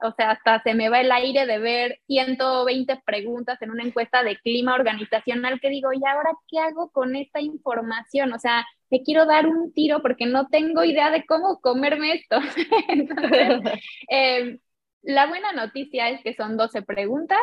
o 0.00 0.12
sea, 0.12 0.30
hasta 0.30 0.62
se 0.62 0.74
me 0.74 0.88
va 0.88 1.00
el 1.00 1.12
aire 1.12 1.46
de 1.46 1.58
ver 1.58 2.00
120 2.06 3.00
preguntas 3.04 3.60
en 3.60 3.70
una 3.70 3.84
encuesta 3.84 4.22
de 4.22 4.36
clima 4.38 4.74
organizacional 4.74 5.60
que 5.60 5.68
digo, 5.68 5.92
¿y 5.92 6.00
ahora 6.06 6.30
qué 6.48 6.58
hago 6.58 6.90
con 6.90 7.14
esta 7.16 7.40
información? 7.40 8.32
O 8.32 8.38
sea, 8.38 8.66
me 8.90 9.02
quiero 9.02 9.26
dar 9.26 9.46
un 9.46 9.72
tiro 9.72 10.02
porque 10.02 10.26
no 10.26 10.48
tengo 10.48 10.82
idea 10.84 11.10
de 11.10 11.24
cómo 11.26 11.60
comerme 11.60 12.14
esto. 12.14 12.38
Entonces, 12.88 13.60
eh, 14.10 14.58
la 15.02 15.26
buena 15.26 15.52
noticia 15.52 16.08
es 16.10 16.22
que 16.22 16.34
son 16.34 16.56
12 16.56 16.82
preguntas 16.82 17.38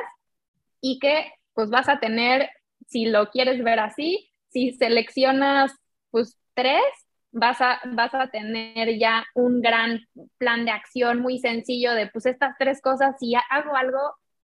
y 0.81 0.99
que 0.99 1.31
pues 1.53 1.69
vas 1.69 1.89
a 1.89 1.99
tener, 1.99 2.49
si 2.87 3.05
lo 3.05 3.29
quieres 3.31 3.63
ver 3.63 3.79
así, 3.79 4.31
si 4.49 4.73
seleccionas 4.73 5.73
pues 6.11 6.37
tres, 6.53 6.83
vas 7.31 7.59
a, 7.61 7.81
vas 7.85 8.13
a 8.13 8.29
tener 8.29 8.97
ya 8.97 9.25
un 9.33 9.61
gran 9.61 10.01
plan 10.37 10.65
de 10.65 10.71
acción 10.71 11.21
muy 11.21 11.39
sencillo 11.39 11.93
de 11.93 12.07
pues 12.07 12.25
estas 12.25 12.55
tres 12.57 12.81
cosas, 12.81 13.15
si 13.19 13.33
hago 13.49 13.75
algo, 13.75 13.99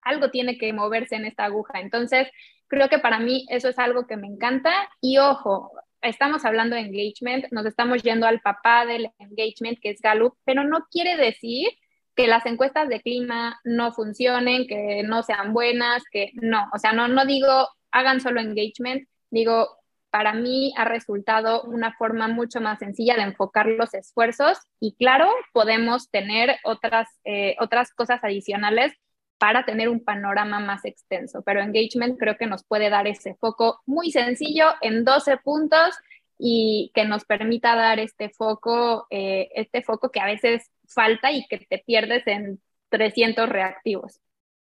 algo 0.01 0.29
tiene 0.31 0.57
que 0.57 0.73
moverse 0.73 1.15
en 1.15 1.25
esta 1.25 1.45
aguja. 1.45 1.79
Entonces, 1.79 2.27
creo 2.67 2.89
que 2.89 2.99
para 2.99 3.19
mí 3.19 3.45
eso 3.49 3.69
es 3.69 3.79
algo 3.79 4.07
que 4.07 4.17
me 4.17 4.27
encanta 4.27 4.71
y 5.01 5.17
ojo, 5.17 5.71
estamos 6.01 6.45
hablando 6.45 6.75
de 6.75 6.83
engagement, 6.83 7.45
nos 7.51 7.65
estamos 7.65 8.01
yendo 8.03 8.25
al 8.25 8.41
papá 8.41 8.85
del 8.85 9.09
engagement, 9.19 9.79
que 9.81 9.91
es 9.91 10.01
Gallup, 10.01 10.35
pero 10.45 10.63
no 10.63 10.85
quiere 10.89 11.17
decir 11.17 11.67
que 12.15 12.27
las 12.27 12.45
encuestas 12.45 12.89
de 12.89 13.01
clima 13.01 13.59
no 13.63 13.91
funcionen, 13.93 14.67
que 14.67 15.03
no 15.03 15.23
sean 15.23 15.53
buenas, 15.53 16.03
que 16.11 16.31
no, 16.33 16.69
o 16.73 16.79
sea, 16.79 16.93
no, 16.93 17.07
no 17.07 17.25
digo 17.25 17.69
hagan 17.91 18.21
solo 18.21 18.39
engagement, 18.39 19.07
digo, 19.29 19.77
para 20.09 20.33
mí 20.33 20.73
ha 20.77 20.85
resultado 20.85 21.63
una 21.63 21.93
forma 21.93 22.27
mucho 22.27 22.59
más 22.59 22.79
sencilla 22.79 23.15
de 23.15 23.23
enfocar 23.23 23.67
los 23.67 23.93
esfuerzos 23.93 24.59
y 24.79 24.95
claro, 24.95 25.29
podemos 25.53 26.09
tener 26.09 26.57
otras, 26.63 27.07
eh, 27.23 27.55
otras 27.59 27.93
cosas 27.93 28.21
adicionales 28.23 28.93
para 29.37 29.65
tener 29.65 29.89
un 29.89 30.03
panorama 30.03 30.59
más 30.59 30.85
extenso, 30.85 31.41
pero 31.43 31.61
engagement 31.61 32.19
creo 32.19 32.37
que 32.37 32.45
nos 32.45 32.63
puede 32.63 32.89
dar 32.89 33.07
ese 33.07 33.35
foco 33.35 33.81
muy 33.85 34.11
sencillo 34.11 34.65
en 34.81 35.03
12 35.03 35.37
puntos 35.37 35.95
y 36.37 36.91
que 36.93 37.05
nos 37.05 37.25
permita 37.25 37.75
dar 37.75 37.99
este 37.99 38.29
foco, 38.29 39.07
eh, 39.09 39.49
este 39.55 39.81
foco 39.81 40.11
que 40.11 40.19
a 40.19 40.25
veces 40.25 40.69
falta 40.93 41.31
y 41.31 41.45
que 41.47 41.59
te 41.59 41.83
pierdes 41.85 42.25
en 42.27 42.61
300 42.89 43.49
reactivos. 43.49 44.19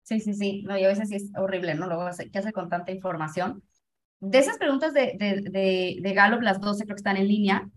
Sí, 0.04 0.20
sí, 0.20 0.34
sí, 0.34 0.64
no, 0.64 0.78
y 0.78 0.84
a 0.84 0.90
veces 0.90 1.10
sí 1.10 1.16
es 1.16 1.32
horrible, 1.38 1.76
¿no? 1.76 1.88
Luego, 1.88 2.06
¿qué 2.32 2.40
hace 2.40 2.52
con 2.52 2.70
tanta 2.70 2.92
información? 2.92 3.64
De 4.20 4.40
esas 4.40 4.58
preguntas 4.58 4.94
de, 4.94 5.16
de, 5.18 5.42
de, 5.50 5.98
de 6.02 6.14
Gallup, 6.14 6.42
las 6.42 6.62
12 6.62 6.86
creo 6.86 6.96
que 6.96 7.00
están 7.00 7.18
en 7.18 7.28
línea, 7.28 7.70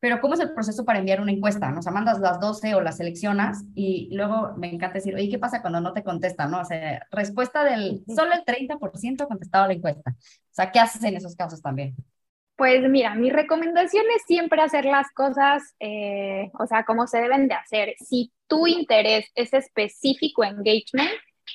pero 0.00 0.20
¿cómo 0.20 0.34
es 0.34 0.40
el 0.40 0.52
proceso 0.54 0.84
para 0.84 1.00
enviar 1.00 1.20
una 1.20 1.32
encuesta? 1.32 1.70
¿no? 1.70 1.80
O 1.80 1.82
sea, 1.82 1.92
mandas 1.92 2.20
las 2.20 2.40
12 2.40 2.74
o 2.74 2.80
las 2.80 2.98
seleccionas 2.98 3.64
y 3.74 4.08
luego 4.14 4.54
me 4.56 4.72
encanta 4.72 4.94
decir, 4.96 5.14
oye, 5.14 5.28
¿qué 5.30 5.38
pasa 5.38 5.60
cuando 5.62 5.80
no 5.80 5.92
te 5.92 6.04
contestan? 6.04 6.50
¿no? 6.52 6.60
O 6.60 6.64
sea, 6.64 7.06
respuesta 7.10 7.64
del 7.64 8.04
solo 8.08 8.32
el 8.34 8.44
30% 8.44 9.28
contestado 9.28 9.64
a 9.64 9.68
la 9.68 9.74
encuesta. 9.74 10.12
O 10.12 10.54
sea, 10.54 10.70
¿qué 10.72 10.80
haces 10.80 11.02
en 11.04 11.16
esos 11.16 11.36
casos 11.36 11.62
también? 11.62 11.96
Pues 12.58 12.82
mira, 12.88 13.14
mi 13.14 13.30
recomendación 13.30 14.04
es 14.16 14.24
siempre 14.26 14.60
hacer 14.60 14.84
las 14.84 15.06
cosas, 15.12 15.76
eh, 15.78 16.50
o 16.58 16.66
sea, 16.66 16.84
como 16.84 17.06
se 17.06 17.20
deben 17.20 17.46
de 17.46 17.54
hacer. 17.54 17.94
Si 18.00 18.32
tu 18.48 18.66
interés 18.66 19.30
es 19.36 19.54
específico 19.54 20.42
engagement, 20.42 21.08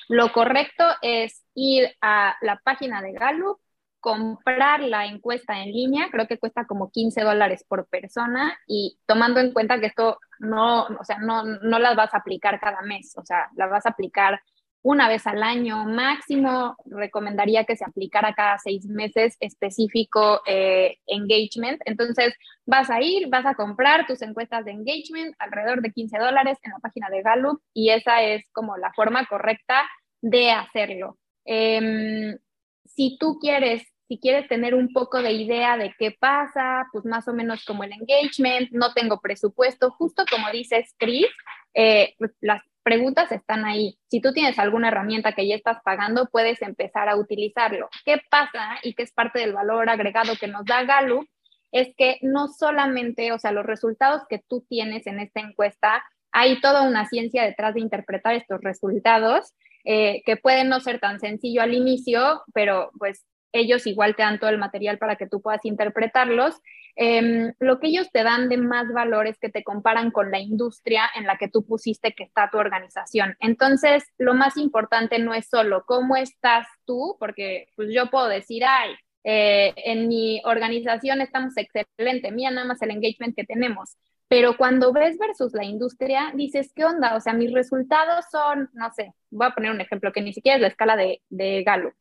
lo 0.08 0.32
correcto 0.32 0.82
es 1.02 1.44
ir 1.54 1.94
a 2.00 2.36
la 2.40 2.58
página 2.64 3.02
de 3.02 3.12
Gallup, 3.12 3.60
comprar 4.00 4.80
la 4.80 5.04
encuesta 5.04 5.62
en 5.62 5.72
línea, 5.72 6.08
creo 6.10 6.26
que 6.26 6.38
cuesta 6.38 6.64
como 6.66 6.90
15 6.90 7.20
dólares 7.20 7.66
por 7.68 7.86
persona 7.86 8.58
y 8.66 8.98
tomando 9.04 9.40
en 9.40 9.52
cuenta 9.52 9.80
que 9.80 9.86
esto 9.88 10.18
no, 10.38 10.86
o 10.86 11.04
sea, 11.04 11.18
no, 11.18 11.44
no 11.44 11.78
las 11.80 11.96
vas 11.96 12.14
a 12.14 12.18
aplicar 12.18 12.58
cada 12.60 12.80
mes, 12.80 13.12
o 13.18 13.26
sea, 13.26 13.50
las 13.56 13.68
vas 13.68 13.84
a 13.84 13.90
aplicar 13.90 14.40
una 14.84 15.08
vez 15.08 15.26
al 15.26 15.42
año 15.42 15.84
máximo. 15.86 16.76
Recomendaría 16.84 17.64
que 17.64 17.74
se 17.74 17.84
aplicara 17.84 18.34
cada 18.34 18.58
seis 18.58 18.86
meses 18.86 19.36
específico 19.40 20.42
eh, 20.46 20.98
engagement. 21.06 21.80
Entonces, 21.86 22.34
vas 22.66 22.90
a 22.90 23.00
ir, 23.00 23.28
vas 23.28 23.46
a 23.46 23.54
comprar 23.54 24.06
tus 24.06 24.20
encuestas 24.22 24.64
de 24.66 24.72
engagement 24.72 25.34
alrededor 25.38 25.80
de 25.80 25.90
15 25.90 26.18
dólares 26.18 26.58
en 26.62 26.72
la 26.72 26.78
página 26.78 27.08
de 27.08 27.22
Gallup 27.22 27.62
y 27.72 27.90
esa 27.90 28.22
es 28.22 28.44
como 28.52 28.76
la 28.76 28.92
forma 28.92 29.24
correcta 29.26 29.82
de 30.20 30.50
hacerlo. 30.50 31.18
Em, 31.44 32.36
si 32.84 33.16
tú 33.18 33.38
quieres 33.40 33.82
si 34.06 34.18
quieres 34.18 34.46
tener 34.48 34.74
un 34.74 34.92
poco 34.92 35.22
de 35.22 35.32
idea 35.32 35.78
de 35.78 35.94
qué 35.98 36.10
pasa, 36.10 36.86
pues 36.92 37.06
más 37.06 37.26
o 37.26 37.32
menos 37.32 37.64
como 37.64 37.84
el 37.84 37.92
engagement, 37.92 38.70
no 38.70 38.92
tengo 38.92 39.18
presupuesto, 39.22 39.90
justo 39.92 40.24
como 40.30 40.50
dices, 40.50 40.94
Chris, 40.98 41.26
eh, 41.72 42.14
las 42.42 42.62
preguntas 42.84 43.32
están 43.32 43.64
ahí. 43.64 43.98
Si 44.08 44.20
tú 44.20 44.32
tienes 44.32 44.58
alguna 44.60 44.88
herramienta 44.88 45.32
que 45.32 45.48
ya 45.48 45.56
estás 45.56 45.78
pagando, 45.82 46.28
puedes 46.30 46.62
empezar 46.62 47.08
a 47.08 47.16
utilizarlo. 47.16 47.88
¿Qué 48.04 48.20
pasa? 48.30 48.78
Y 48.82 48.94
que 48.94 49.02
es 49.02 49.12
parte 49.12 49.40
del 49.40 49.52
valor 49.52 49.88
agregado 49.88 50.34
que 50.38 50.46
nos 50.46 50.64
da 50.64 50.84
Gallup, 50.84 51.26
es 51.72 51.88
que 51.96 52.18
no 52.22 52.46
solamente, 52.46 53.32
o 53.32 53.38
sea, 53.38 53.50
los 53.50 53.66
resultados 53.66 54.22
que 54.28 54.40
tú 54.48 54.64
tienes 54.68 55.08
en 55.08 55.18
esta 55.18 55.40
encuesta, 55.40 56.04
hay 56.30 56.60
toda 56.60 56.82
una 56.82 57.06
ciencia 57.06 57.42
detrás 57.42 57.74
de 57.74 57.80
interpretar 57.80 58.34
estos 58.34 58.60
resultados, 58.60 59.54
eh, 59.84 60.22
que 60.24 60.36
pueden 60.36 60.68
no 60.68 60.80
ser 60.80 61.00
tan 61.00 61.18
sencillo 61.18 61.62
al 61.62 61.74
inicio, 61.74 62.42
pero 62.52 62.90
pues 62.98 63.24
ellos 63.54 63.86
igual 63.86 64.16
te 64.16 64.22
dan 64.22 64.38
todo 64.38 64.50
el 64.50 64.58
material 64.58 64.98
para 64.98 65.16
que 65.16 65.26
tú 65.26 65.40
puedas 65.40 65.64
interpretarlos. 65.64 66.60
Em, 66.96 67.54
lo 67.60 67.80
que 67.80 67.88
ellos 67.88 68.10
te 68.12 68.22
dan 68.22 68.48
de 68.48 68.56
más 68.56 68.92
valor 68.92 69.26
es 69.26 69.38
que 69.38 69.48
te 69.48 69.64
comparan 69.64 70.10
con 70.10 70.30
la 70.30 70.40
industria 70.40 71.08
en 71.14 71.24
la 71.24 71.38
que 71.38 71.48
tú 71.48 71.64
pusiste 71.64 72.12
que 72.12 72.24
está 72.24 72.50
tu 72.50 72.58
organización. 72.58 73.36
Entonces, 73.40 74.04
lo 74.18 74.34
más 74.34 74.56
importante 74.56 75.18
no 75.18 75.34
es 75.34 75.48
solo 75.48 75.84
cómo 75.86 76.16
estás 76.16 76.66
tú, 76.84 77.16
porque 77.18 77.68
pues 77.76 77.88
yo 77.92 78.10
puedo 78.10 78.28
decir, 78.28 78.64
ay, 78.66 78.94
eh, 79.24 79.72
en 79.76 80.08
mi 80.08 80.42
organización 80.44 81.20
estamos 81.20 81.54
excelente, 81.56 82.30
mira 82.30 82.50
nada 82.50 82.66
más 82.66 82.82
el 82.82 82.90
engagement 82.90 83.34
que 83.34 83.44
tenemos. 83.44 83.96
Pero 84.28 84.56
cuando 84.56 84.92
ves 84.92 85.18
versus 85.18 85.52
la 85.52 85.64
industria, 85.64 86.32
dices, 86.34 86.72
¿qué 86.74 86.84
onda? 86.84 87.14
O 87.14 87.20
sea, 87.20 87.34
mis 87.34 87.52
resultados 87.52 88.24
son, 88.30 88.70
no 88.72 88.90
sé, 88.92 89.12
voy 89.30 89.46
a 89.46 89.50
poner 89.50 89.70
un 89.70 89.80
ejemplo 89.80 90.12
que 90.12 90.22
ni 90.22 90.32
siquiera 90.32 90.56
es 90.56 90.62
la 90.62 90.68
escala 90.68 90.96
de, 90.96 91.22
de 91.28 91.62
Gallup, 91.62 91.94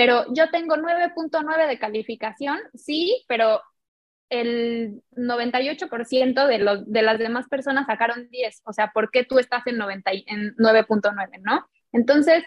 pero 0.00 0.24
yo 0.32 0.48
tengo 0.48 0.76
9.9 0.76 1.68
de 1.68 1.78
calificación, 1.78 2.58
sí, 2.72 3.22
pero 3.28 3.60
el 4.30 5.02
98% 5.12 6.46
de, 6.46 6.58
los, 6.58 6.90
de 6.90 7.02
las 7.02 7.18
demás 7.18 7.48
personas 7.50 7.84
sacaron 7.84 8.30
10. 8.30 8.62
O 8.64 8.72
sea, 8.72 8.92
¿por 8.94 9.10
qué 9.10 9.24
tú 9.24 9.38
estás 9.38 9.62
en, 9.66 9.76
9.9, 9.76 11.40
no? 11.42 11.66
Entonces, 11.92 12.42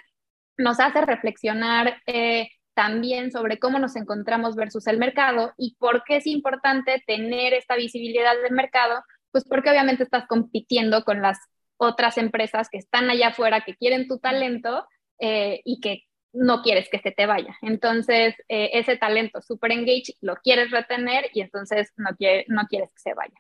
nos 0.57 0.79
hace 0.79 1.01
reflexionar 1.01 2.01
eh, 2.07 2.49
también 2.73 3.31
sobre 3.31 3.59
cómo 3.59 3.77
nos 3.77 3.95
encontramos 3.97 4.55
versus 4.55 4.87
el 4.87 4.97
mercado 4.97 5.53
y 5.55 5.75
por 5.75 6.03
qué 6.05 6.15
es 6.15 6.25
importante 6.25 7.03
tener 7.05 7.53
esta 7.53 7.75
visibilidad 7.75 8.33
del 8.41 8.53
mercado, 8.53 9.03
pues 9.29 9.45
porque 9.47 9.69
obviamente 9.69 10.01
estás 10.01 10.25
compitiendo 10.25 11.03
con 11.03 11.21
las 11.21 11.37
otras 11.77 12.17
empresas 12.17 12.67
que 12.71 12.79
están 12.79 13.11
allá 13.11 13.27
afuera, 13.27 13.61
que 13.61 13.75
quieren 13.75 14.07
tu 14.07 14.17
talento 14.17 14.87
eh, 15.19 15.61
y 15.65 15.81
que 15.81 16.05
no 16.33 16.61
quieres 16.61 16.89
que 16.89 16.99
se 16.99 17.11
te 17.11 17.25
vaya. 17.25 17.55
Entonces, 17.61 18.35
eh, 18.49 18.71
ese 18.73 18.97
talento 18.97 19.41
super 19.41 19.71
engage 19.71 20.15
lo 20.21 20.35
quieres 20.37 20.71
retener 20.71 21.29
y 21.33 21.41
entonces 21.41 21.93
no, 21.95 22.09
no 22.47 22.67
quieres 22.67 22.89
que 22.91 22.99
se 22.99 23.13
vaya. 23.13 23.35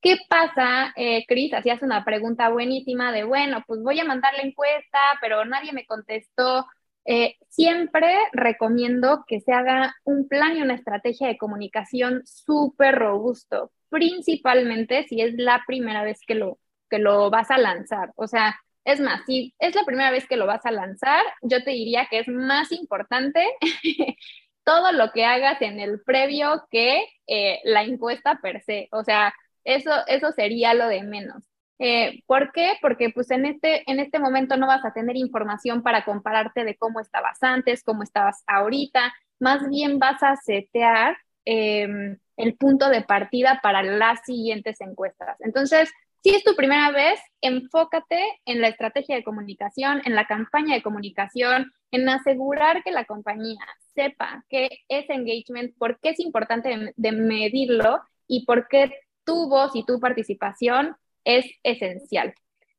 ¿Qué 0.00 0.18
pasa, 0.28 0.92
eh, 0.96 1.24
Cris? 1.26 1.52
Hacías 1.52 1.82
una 1.82 2.04
pregunta 2.04 2.48
buenísima 2.50 3.10
de, 3.12 3.24
bueno, 3.24 3.64
pues 3.66 3.82
voy 3.82 3.98
a 3.98 4.04
mandar 4.04 4.34
la 4.34 4.42
encuesta, 4.42 4.98
pero 5.20 5.44
nadie 5.44 5.72
me 5.72 5.86
contestó. 5.86 6.66
Eh, 7.06 7.36
siempre 7.48 8.14
recomiendo 8.32 9.24
que 9.26 9.40
se 9.40 9.52
haga 9.52 9.94
un 10.04 10.28
plan 10.28 10.56
y 10.56 10.62
una 10.62 10.74
estrategia 10.74 11.28
de 11.28 11.38
comunicación 11.38 12.22
súper 12.24 12.94
robusto, 12.96 13.72
principalmente 13.88 15.04
si 15.08 15.22
es 15.22 15.34
la 15.36 15.62
primera 15.66 16.04
vez 16.04 16.20
que 16.26 16.34
lo, 16.34 16.58
que 16.90 16.98
lo 16.98 17.30
vas 17.30 17.50
a 17.50 17.58
lanzar. 17.58 18.12
O 18.16 18.26
sea, 18.26 18.60
es 18.86 19.00
más, 19.00 19.20
si 19.26 19.52
es 19.58 19.74
la 19.74 19.84
primera 19.84 20.12
vez 20.12 20.26
que 20.28 20.36
lo 20.36 20.46
vas 20.46 20.64
a 20.64 20.70
lanzar, 20.70 21.22
yo 21.42 21.62
te 21.64 21.72
diría 21.72 22.06
que 22.08 22.20
es 22.20 22.28
más 22.28 22.70
importante 22.70 23.44
todo 24.64 24.92
lo 24.92 25.10
que 25.10 25.24
hagas 25.24 25.60
en 25.60 25.80
el 25.80 26.00
previo 26.02 26.66
que 26.70 27.04
eh, 27.26 27.60
la 27.64 27.82
encuesta 27.82 28.38
per 28.40 28.62
se. 28.62 28.88
O 28.92 29.02
sea, 29.02 29.34
eso, 29.64 29.90
eso 30.06 30.30
sería 30.30 30.72
lo 30.72 30.86
de 30.86 31.02
menos. 31.02 31.44
Eh, 31.80 32.22
¿Por 32.26 32.52
qué? 32.52 32.74
Porque 32.80 33.10
pues 33.10 33.32
en 33.32 33.46
este, 33.46 33.82
en 33.90 33.98
este 33.98 34.20
momento 34.20 34.56
no 34.56 34.68
vas 34.68 34.84
a 34.84 34.92
tener 34.92 35.16
información 35.16 35.82
para 35.82 36.04
compararte 36.04 36.64
de 36.64 36.76
cómo 36.76 37.00
estabas 37.00 37.42
antes, 37.42 37.82
cómo 37.82 38.04
estabas 38.04 38.44
ahorita, 38.46 39.12
más 39.40 39.68
bien 39.68 39.98
vas 39.98 40.22
a 40.22 40.36
setear 40.36 41.18
em, 41.44 42.18
el 42.36 42.56
punto 42.56 42.88
de 42.88 43.02
partida 43.02 43.58
para 43.64 43.82
las 43.82 44.20
siguientes 44.24 44.80
encuestas. 44.80 45.36
Entonces, 45.40 45.92
si 46.22 46.34
es 46.34 46.42
tu 46.44 46.54
primera 46.56 46.90
vez, 46.90 47.20
enfócate 47.40 48.20
en 48.44 48.60
la 48.60 48.68
estrategia 48.68 49.16
de 49.16 49.24
comunicación, 49.24 50.02
en 50.04 50.14
la 50.14 50.26
campaña 50.26 50.74
de 50.74 50.82
comunicación, 50.82 51.72
en 51.90 52.08
asegurar 52.08 52.82
que 52.82 52.90
la 52.90 53.04
compañía 53.04 53.64
sepa 53.94 54.44
que 54.48 54.68
es 54.88 55.08
engagement, 55.08 55.76
por 55.78 55.98
qué 56.00 56.10
es 56.10 56.20
importante 56.20 56.92
de, 56.96 57.12
medirlo 57.12 58.00
y 58.26 58.44
por 58.44 58.68
qué 58.68 58.92
tu 59.24 59.48
voz 59.48 59.74
y 59.74 59.84
tu 59.84 60.00
participación 60.00 60.96
es 61.24 61.46
esencial. 61.62 62.34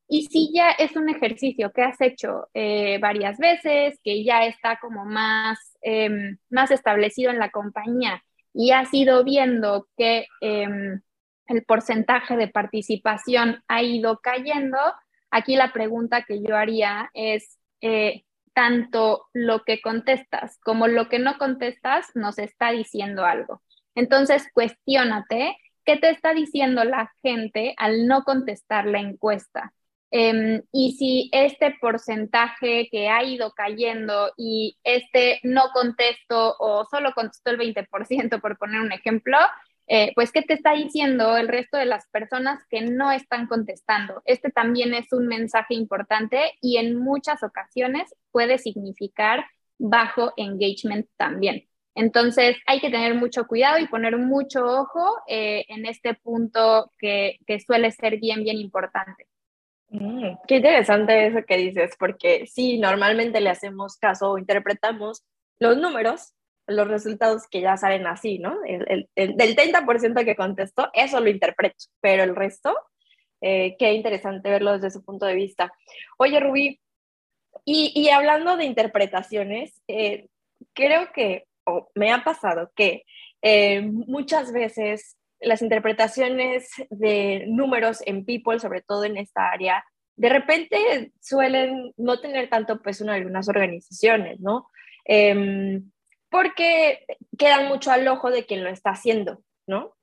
Y 0.09 0.27
si 0.27 0.51
ya 0.53 0.71
es 0.71 0.95
un 0.95 1.09
ejercicio 1.09 1.71
que 1.73 1.81
has 1.81 1.99
hecho 1.99 2.47
eh, 2.53 2.97
varias 2.99 3.37
veces, 3.37 3.99
que 4.03 4.23
ya 4.23 4.45
está 4.45 4.79
como 4.79 5.03
más, 5.05 5.57
em, 5.81 6.37
más 6.49 6.71
establecido 6.71 7.31
en 7.31 7.39
la 7.39 7.49
compañía 7.49 8.23
y 8.53 8.71
has 8.71 8.93
ido 8.93 9.23
viendo 9.23 9.87
que 9.97 10.27
em, 10.41 11.01
el 11.47 11.63
porcentaje 11.63 12.37
de 12.37 12.47
participación 12.47 13.63
ha 13.67 13.81
ido 13.83 14.19
cayendo, 14.19 14.77
aquí 15.31 15.55
la 15.55 15.73
pregunta 15.73 16.23
que 16.23 16.41
yo 16.41 16.55
haría 16.55 17.09
es, 17.13 17.57
eh, 17.81 18.23
tanto 18.57 19.27
lo 19.33 19.63
que 19.63 19.81
contestas 19.81 20.57
como 20.63 20.87
lo 20.87 21.09
que 21.09 21.19
no 21.19 21.37
contestas 21.37 22.07
nos 22.15 22.39
está 22.39 22.71
diciendo 22.71 23.23
algo. 23.23 23.61
Entonces, 23.93 24.47
cuestiónate 24.51 25.55
qué 25.85 25.97
te 25.97 26.09
está 26.09 26.33
diciendo 26.33 26.83
la 26.83 27.11
gente 27.21 27.75
al 27.77 28.07
no 28.07 28.23
contestar 28.23 28.87
la 28.87 28.99
encuesta. 28.99 29.73
Em, 30.09 30.63
y 30.71 30.93
si 30.93 31.29
este 31.33 31.75
porcentaje 31.79 32.87
que 32.89 33.09
ha 33.09 33.23
ido 33.23 33.51
cayendo 33.51 34.31
y 34.37 34.75
este 34.83 35.39
no 35.43 35.69
contesto 35.71 36.55
o 36.57 36.85
solo 36.89 37.13
contestó 37.13 37.51
el 37.51 37.59
20%, 37.59 38.41
por 38.41 38.57
poner 38.57 38.81
un 38.81 38.91
ejemplo, 38.91 39.37
eh, 39.87 40.11
pues, 40.15 40.31
¿qué 40.31 40.41
te 40.41 40.53
está 40.53 40.73
diciendo 40.73 41.37
el 41.37 41.47
resto 41.47 41.77
de 41.77 41.85
las 41.85 42.07
personas 42.09 42.61
que 42.69 42.81
no 42.81 43.11
están 43.11 43.47
contestando? 43.47 44.21
Este 44.25 44.51
también 44.51 44.93
es 44.93 45.13
un 45.13 45.27
mensaje 45.27 45.75
importante 45.75 46.53
y 46.61 46.77
en 46.77 46.97
muchas 46.97 47.41
ocasiones 47.41 48.13
puede 48.31 48.57
significar 48.57 49.45
bajo 49.77 50.33
engagement 50.35 51.07
también. 51.15 51.63
Entonces, 51.95 52.57
hay 52.67 52.79
que 52.79 52.91
tener 52.91 53.15
mucho 53.15 53.47
cuidado 53.47 53.79
y 53.79 53.87
poner 53.87 54.17
mucho 54.17 54.63
ojo 54.65 55.17
eh, 55.27 55.65
en 55.69 55.85
este 55.87 56.13
punto 56.13 56.91
que, 56.99 57.39
suele 57.65 57.89
ser 57.91 58.19
bien, 58.19 58.43
bien 58.43 58.57
importante. 58.57 59.25
Mm, 59.89 60.35
qué 60.47 60.57
interesante 60.57 61.27
eso 61.27 61.39
que 61.47 61.57
dices, 61.57 61.95
porque 61.97 62.45
sí, 62.45 62.77
normalmente 62.77 63.41
le 63.41 63.49
hacemos 63.49 63.97
caso 63.97 64.31
o 64.31 64.37
interpretamos 64.37 65.23
los 65.59 65.77
números 65.77 66.33
los 66.67 66.87
resultados 66.87 67.47
que 67.47 67.61
ya 67.61 67.77
salen 67.77 68.05
así, 68.07 68.39
¿no? 68.39 68.57
El, 68.65 69.09
del 69.15 69.55
30% 69.55 70.25
que 70.25 70.35
contestó, 70.35 70.89
eso 70.93 71.19
lo 71.19 71.29
interpreto, 71.29 71.85
pero 72.01 72.23
el 72.23 72.35
resto, 72.35 72.75
eh, 73.41 73.75
qué 73.79 73.93
interesante 73.93 74.49
verlo 74.49 74.73
desde 74.73 74.91
su 74.91 75.03
punto 75.03 75.25
de 75.25 75.35
vista. 75.35 75.71
Oye, 76.17 76.39
Rubí, 76.39 76.79
y, 77.65 78.09
hablando 78.09 78.55
de 78.55 78.65
interpretaciones, 78.65 79.81
eh, 79.87 80.27
creo 80.73 81.11
que, 81.11 81.45
o 81.65 81.89
me 81.95 82.11
ha 82.11 82.23
pasado 82.23 82.71
que 82.75 83.03
eh, 83.41 83.81
muchas 83.81 84.51
veces 84.53 85.17
las 85.39 85.61
interpretaciones 85.61 86.69
de 86.89 87.45
números 87.47 88.01
en 88.05 88.25
People, 88.25 88.59
sobre 88.59 88.81
todo 88.81 89.03
en 89.03 89.17
esta 89.17 89.49
área, 89.49 89.83
de 90.15 90.29
repente 90.29 91.11
suelen 91.21 91.93
no 91.97 92.19
tener 92.19 92.49
tanto 92.49 92.81
peso 92.81 93.03
en 93.03 93.11
algunas 93.11 93.47
organizaciones, 93.49 94.39
¿no? 94.39 94.67
Em, 95.05 95.91
porque 96.29 97.05
quedan 97.37 97.67
mucho 97.67 97.91
al 97.91 98.07
ojo 98.07 98.29
de 98.29 98.45
quien 98.45 98.63
lo 98.63 98.69
está 98.69 98.91
haciendo, 98.91 99.43
¿no? 99.67 99.95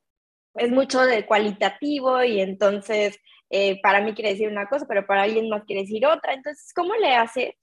Es 0.54 0.70
mucho 0.70 1.02
de 1.02 1.26
cualitativo 1.26 2.22
y 2.22 2.40
entonces 2.40 3.18
eh, 3.50 3.80
para 3.82 4.00
mí 4.00 4.14
quiere 4.14 4.30
decir 4.30 4.48
una 4.48 4.66
cosa, 4.66 4.86
pero 4.86 5.06
para 5.06 5.22
alguien 5.22 5.48
más 5.48 5.64
quiere 5.64 5.82
decir 5.82 6.06
otra. 6.06 6.32
Entonces, 6.32 6.72
¿cómo 6.74 6.94
le 6.94 7.14
haces 7.14 7.54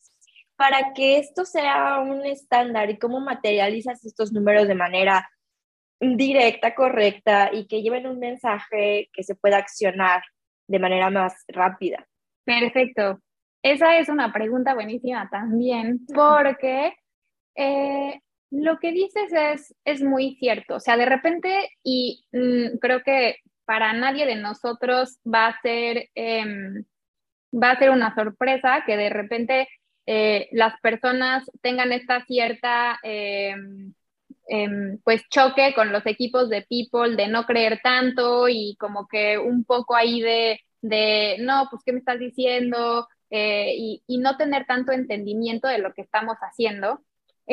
para 0.56 0.94
que 0.94 1.18
esto 1.18 1.46
sea 1.46 2.00
un 2.00 2.26
estándar 2.26 2.90
y 2.90 3.00
cómo 3.00 3.20
materializas 3.20 4.06
estos 4.06 4.32
números 4.32 4.68
de 4.68 4.76
manera 4.76 5.30
directa, 6.00 6.76
correcta 6.76 7.50
y 7.52 7.68
que 7.68 7.82
lleven 7.82 8.08
un 8.08 8.20
mensaje 8.20 9.10
que 9.14 9.24
se 9.24 9.36
pueda 9.36 9.58
accionar 9.58 10.24
de 10.68 10.80
manera 10.80 11.10
más 11.10 11.44
rápida? 11.48 12.08
Perfecto. 12.44 13.20
Esa 13.64 13.98
es 13.98 14.10
una 14.10 14.34
pregunta 14.34 14.74
buenísima 14.74 15.30
también, 15.30 16.06
porque 16.14 16.96
eh, 17.56 18.20
lo 18.52 18.80
que 18.80 18.92
dices 18.92 19.32
es, 19.32 19.76
es 19.86 20.04
muy 20.04 20.36
cierto. 20.36 20.76
O 20.76 20.80
sea, 20.80 20.98
de 20.98 21.06
repente, 21.06 21.70
y 21.84 22.26
mm, 22.34 22.78
creo 22.80 23.02
que 23.04 23.38
para 23.66 23.94
nadie 23.94 24.26
de 24.26 24.36
nosotros 24.36 25.20
va 25.26 25.48
a 25.48 25.62
ser, 25.62 26.10
em, 26.16 26.84
va 27.54 27.72
a 27.72 27.80
ser 27.80 27.92
una 27.92 28.14
sorpresa 28.16 28.84
que 28.86 28.98
de 28.98 29.10
repente 29.10 29.68
eh, 30.06 30.50
las 30.52 30.80
personas 30.82 31.50
tengan 31.62 31.92
esta 31.94 32.26
cierta 32.26 33.00
em, 33.04 33.94
em, 34.48 35.00
pues 35.04 35.24
choque 35.30 35.74
con 35.76 35.92
los 35.92 36.06
equipos 36.06 36.50
de 36.50 36.64
people, 36.64 37.16
de 37.16 37.28
no 37.28 37.46
creer 37.46 37.80
tanto 37.84 38.50
y 38.50 38.76
como 38.80 39.08
que 39.08 39.38
un 39.38 39.64
poco 39.66 39.96
ahí 39.96 40.22
de, 40.22 40.60
de 40.82 41.38
no, 41.40 41.68
pues 41.72 41.84
¿qué 41.86 41.94
me 41.94 42.00
estás 42.00 42.20
diciendo? 42.20 43.08
Eh, 43.30 43.74
y, 43.78 44.04
y, 44.08 44.18
no 44.18 44.36
tener 44.38 44.66
tanto 44.66 44.92
entendimiento 44.92 45.68
de 45.70 45.78
lo 45.80 45.94
que 45.94 46.02
estamos 46.02 46.38
haciendo. 46.42 47.02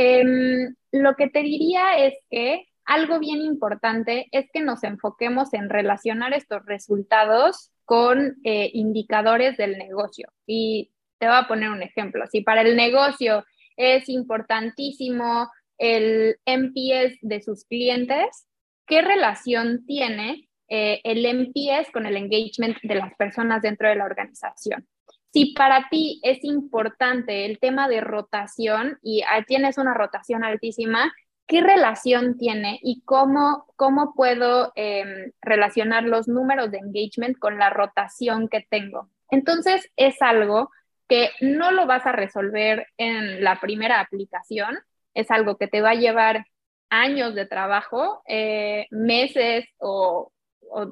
Em, 0.00 0.76
lo 0.92 1.16
que 1.16 1.28
te 1.28 1.40
diría 1.40 1.98
es 1.98 2.14
que 2.30 2.66
algo 2.84 3.18
bien 3.18 3.40
importante 3.40 4.28
es 4.30 4.46
que 4.52 4.60
nos 4.60 4.84
enfoquemos 4.84 5.52
en 5.54 5.68
relacionar 5.68 6.32
estos 6.34 6.64
resultados 6.66 7.72
con 7.84 8.36
eh, 8.44 8.70
indicadores 8.74 9.56
del 9.56 9.76
negocio. 9.76 10.28
Y 10.46 10.92
te 11.18 11.26
voy 11.26 11.34
a 11.36 11.48
poner 11.48 11.70
un 11.70 11.82
ejemplo. 11.82 12.26
Si 12.30 12.42
para 12.42 12.60
el 12.60 12.76
negocio 12.76 13.44
es 13.76 14.08
importantísimo 14.08 15.50
el 15.78 16.36
MPS 16.46 17.18
de 17.20 17.42
sus 17.42 17.64
clientes, 17.64 18.46
¿qué 18.86 19.02
relación 19.02 19.84
tiene 19.84 20.48
eh, 20.68 21.00
el 21.02 21.26
MPS 21.26 21.90
con 21.90 22.06
el 22.06 22.16
engagement 22.16 22.78
de 22.84 22.94
las 22.94 23.12
personas 23.16 23.62
dentro 23.62 23.88
de 23.88 23.96
la 23.96 24.04
organización? 24.04 24.86
Si 25.32 25.52
para 25.54 25.88
ti 25.90 26.20
es 26.22 26.42
importante 26.42 27.44
el 27.44 27.58
tema 27.58 27.88
de 27.88 28.00
rotación 28.00 28.98
y 29.02 29.22
tienes 29.46 29.78
una 29.78 29.94
rotación 29.94 30.44
altísima, 30.44 31.12
¿qué 31.46 31.60
relación 31.60 32.36
tiene 32.36 32.78
y 32.82 33.02
cómo, 33.04 33.66
cómo 33.76 34.14
puedo 34.14 34.72
em, 34.74 35.32
relacionar 35.40 36.04
los 36.04 36.28
números 36.28 36.70
de 36.70 36.78
engagement 36.78 37.38
con 37.38 37.58
la 37.58 37.70
rotación 37.70 38.48
que 38.48 38.66
tengo? 38.68 39.10
Entonces, 39.30 39.90
es 39.96 40.20
algo 40.22 40.70
que 41.08 41.30
no 41.40 41.72
lo 41.72 41.86
vas 41.86 42.06
a 42.06 42.12
resolver 42.12 42.86
en 42.98 43.42
la 43.42 43.60
primera 43.60 44.00
aplicación, 44.00 44.78
es 45.14 45.30
algo 45.30 45.56
que 45.56 45.68
te 45.68 45.80
va 45.80 45.90
a 45.90 45.94
llevar 45.94 46.46
años 46.90 47.34
de 47.34 47.46
trabajo, 47.46 48.22
eh, 48.26 48.86
meses 48.90 49.66
o, 49.78 50.32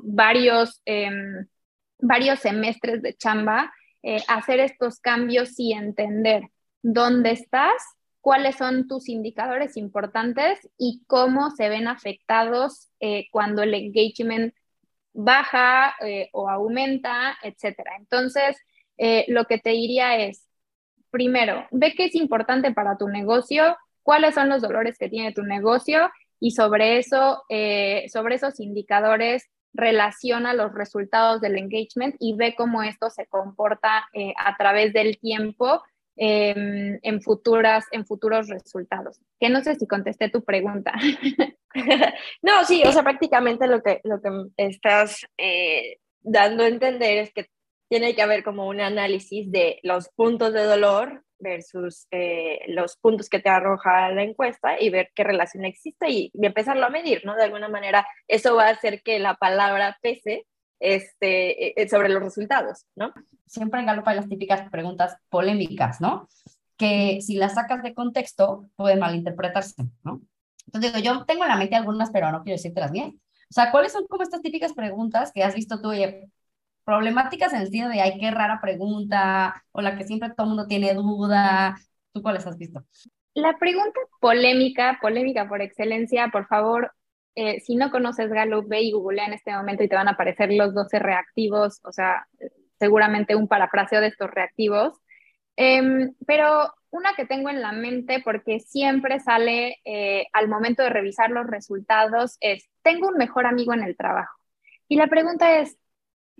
varios, 0.02 0.80
em, 0.86 1.46
varios 1.98 2.40
semestres 2.40 3.02
de 3.02 3.14
chamba, 3.14 3.72
eh, 4.06 4.22
hacer 4.28 4.60
estos 4.60 5.00
cambios 5.00 5.58
y 5.58 5.72
entender 5.72 6.50
dónde 6.82 7.32
estás, 7.32 7.82
cuáles 8.20 8.56
son 8.56 8.88
tus 8.88 9.08
indicadores 9.08 9.76
importantes 9.76 10.58
y 10.78 11.02
cómo 11.06 11.50
se 11.50 11.68
ven 11.68 11.88
afectados 11.88 12.90
eh, 13.00 13.26
cuando 13.30 13.62
el 13.62 13.74
engagement 13.74 14.54
baja 15.12 15.94
o 16.32 16.50
aumenta, 16.50 17.38
etc. 17.42 17.78
Entonces, 17.98 18.58
lo 19.28 19.46
que 19.46 19.56
te 19.56 19.70
diría 19.70 20.16
es, 20.18 20.46
primero, 21.10 21.66
ve 21.70 21.94
qué 21.96 22.04
es 22.04 22.14
importante 22.14 22.72
para 22.72 22.98
tu 22.98 23.08
negocio, 23.08 23.76
cuáles 24.02 24.34
son 24.34 24.48
los 24.48 24.62
dolores 24.62 24.98
que 24.98 25.08
tiene 25.08 25.32
tu 25.32 25.42
negocio 25.42 26.10
y 26.38 26.52
sobre 26.52 26.98
eso, 26.98 27.42
eh, 27.48 28.06
sobre 28.12 28.36
esos 28.36 28.60
indicadores 28.60 29.44
relaciona 29.76 30.54
los 30.54 30.72
resultados 30.72 31.40
del 31.40 31.56
engagement 31.56 32.16
y 32.18 32.34
ve 32.34 32.54
cómo 32.56 32.82
esto 32.82 33.10
se 33.10 33.26
comporta 33.26 34.08
eh, 34.12 34.32
a 34.36 34.56
través 34.56 34.92
del 34.92 35.18
tiempo 35.18 35.82
em, 36.16 36.98
en, 37.02 37.20
futuras, 37.20 37.84
en 37.92 38.06
futuros 38.06 38.48
resultados. 38.48 39.20
Que 39.38 39.48
no 39.48 39.62
sé 39.62 39.74
si 39.76 39.86
contesté 39.86 40.30
tu 40.30 40.42
pregunta. 40.42 40.92
no, 42.42 42.64
sí, 42.64 42.82
o 42.86 42.92
sea, 42.92 43.02
prácticamente 43.02 43.66
lo 43.66 43.82
que, 43.82 44.00
lo 44.04 44.20
que 44.20 44.30
estás 44.56 45.26
eh, 45.36 45.98
dando 46.20 46.64
a 46.64 46.68
entender 46.68 47.18
es 47.18 47.32
que 47.32 47.50
tiene 47.88 48.14
que 48.14 48.22
haber 48.22 48.42
como 48.42 48.66
un 48.66 48.80
análisis 48.80 49.50
de 49.52 49.78
los 49.82 50.08
puntos 50.08 50.52
de 50.52 50.64
dolor 50.64 51.25
versus 51.38 52.06
eh, 52.10 52.60
los 52.68 52.96
puntos 52.96 53.28
que 53.28 53.40
te 53.40 53.48
arroja 53.48 54.10
la 54.10 54.22
encuesta 54.22 54.80
y 54.80 54.90
ver 54.90 55.10
qué 55.14 55.24
relación 55.24 55.64
existe 55.64 56.10
y, 56.10 56.32
empezarlo 56.34 56.86
a 56.86 56.90
medir, 56.90 57.24
¿no? 57.24 57.34
De 57.34 57.44
alguna 57.44 57.68
manera, 57.68 58.06
eso 58.28 58.56
va 58.56 58.66
a 58.66 58.70
hacer 58.70 59.02
que 59.02 59.18
la 59.18 59.34
palabra 59.34 59.98
pese 60.02 60.46
este, 60.80 61.68
eh, 61.68 61.74
eh, 61.76 61.88
sobre 61.88 62.08
los 62.08 62.22
resultados, 62.22 62.86
¿no? 62.94 63.12
Siempre 63.46 63.80
en 63.80 63.86
Gallup 63.86 64.08
hay 64.08 64.16
las 64.16 64.28
típicas 64.28 64.68
preguntas 64.70 65.16
polémicas, 65.28 66.00
¿no? 66.00 66.28
Que 66.76 67.20
si 67.22 67.36
las 67.36 67.54
sacas 67.54 67.82
de 67.82 67.94
contexto 67.94 68.68
pueden 68.76 69.00
malinterpretarse, 69.00 69.82
¿no? 70.04 70.20
Entonces 70.66 70.92
digo, 70.92 71.04
yo 71.04 71.24
tengo 71.24 71.44
en 71.44 71.50
la 71.50 71.56
mente 71.56 71.76
algunas, 71.76 72.10
pero 72.10 72.30
no 72.30 72.42
quiero 72.42 72.56
decírtelas 72.56 72.92
bien. 72.92 73.20
O 73.48 73.52
sea, 73.52 73.70
¿cuáles 73.70 73.92
son 73.92 74.06
como 74.06 74.22
estas 74.22 74.42
típicas 74.42 74.72
preguntas 74.72 75.32
que 75.32 75.44
has 75.44 75.54
visto 75.54 75.80
tú, 75.80 75.90
oye, 75.90 76.28
problemáticas 76.86 77.52
en 77.52 77.58
el 77.58 77.64
sentido 77.66 77.88
de, 77.90 78.00
ay, 78.00 78.18
qué 78.18 78.30
rara 78.30 78.60
pregunta, 78.62 79.62
o 79.72 79.82
la 79.82 79.98
que 79.98 80.04
siempre 80.04 80.30
todo 80.30 80.44
el 80.44 80.48
mundo 80.50 80.66
tiene 80.66 80.94
duda. 80.94 81.76
¿Tú 82.12 82.22
cuáles 82.22 82.46
has 82.46 82.56
visto? 82.56 82.82
La 83.34 83.58
pregunta 83.58 83.98
polémica, 84.20 84.98
polémica 85.02 85.48
por 85.48 85.60
excelencia, 85.60 86.28
por 86.32 86.46
favor, 86.46 86.92
eh, 87.34 87.60
si 87.60 87.74
no 87.74 87.90
conoces 87.90 88.30
Gallup, 88.30 88.68
ve 88.68 88.82
y 88.82 88.92
googlea 88.92 89.26
en 89.26 89.34
este 89.34 89.52
momento 89.52 89.82
y 89.82 89.88
te 89.88 89.96
van 89.96 90.08
a 90.08 90.12
aparecer 90.12 90.52
los 90.52 90.72
12 90.74 91.00
reactivos, 91.00 91.80
o 91.84 91.92
sea, 91.92 92.26
seguramente 92.78 93.34
un 93.34 93.48
parafraseo 93.48 94.00
de 94.00 94.06
estos 94.06 94.30
reactivos. 94.30 94.98
Em, 95.56 96.14
pero 96.26 96.72
una 96.90 97.14
que 97.14 97.26
tengo 97.26 97.50
en 97.50 97.60
la 97.60 97.72
mente, 97.72 98.22
porque 98.24 98.60
siempre 98.60 99.20
sale 99.20 99.76
eh, 99.84 100.26
al 100.32 100.48
momento 100.48 100.82
de 100.82 100.90
revisar 100.90 101.30
los 101.30 101.46
resultados, 101.46 102.36
es, 102.40 102.68
tengo 102.82 103.08
un 103.08 103.16
mejor 103.18 103.46
amigo 103.46 103.74
en 103.74 103.82
el 103.82 103.96
trabajo. 103.96 104.38
Y 104.88 104.96
la 104.96 105.08
pregunta 105.08 105.58
es, 105.58 105.76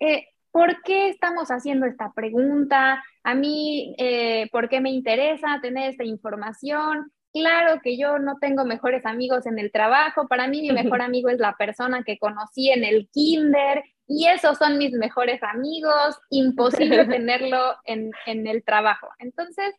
eh, 0.00 0.28
¿por 0.57 0.83
qué 0.85 1.11
estamos 1.11 1.51
haciendo 1.51 1.85
esta 1.85 2.14
pregunta? 2.14 3.05
A 3.23 3.35
mí, 3.35 3.95
eh, 3.99 4.49
¿por 4.51 4.71
qué 4.71 4.81
me 4.81 4.88
interesa 4.88 5.59
tener 5.61 5.90
esta 5.90 6.03
información? 6.03 7.12
Claro 7.31 7.83
que 7.83 7.99
yo 7.99 8.19
no 8.19 8.38
tengo 8.40 8.64
mejores 8.64 9.05
amigos 9.05 9.45
en 9.45 9.59
el 9.59 9.71
trabajo. 9.71 10.29
Para 10.29 10.49
mí, 10.49 10.62
mi 10.62 10.71
mejor 10.71 11.03
amigo 11.03 11.29
es 11.29 11.38
la 11.40 11.57
persona 11.59 12.05
que 12.05 12.16
conocí 12.16 12.71
en 12.71 12.85
el 12.85 13.07
kinder 13.12 13.85
y 14.07 14.29
esos 14.29 14.57
son 14.57 14.79
mis 14.79 14.92
mejores 14.92 15.42
amigos. 15.42 16.16
Imposible 16.31 17.05
tenerlo 17.05 17.77
en, 17.85 18.12
el 18.25 18.64
trabajo. 18.64 19.09
Entonces, 19.19 19.75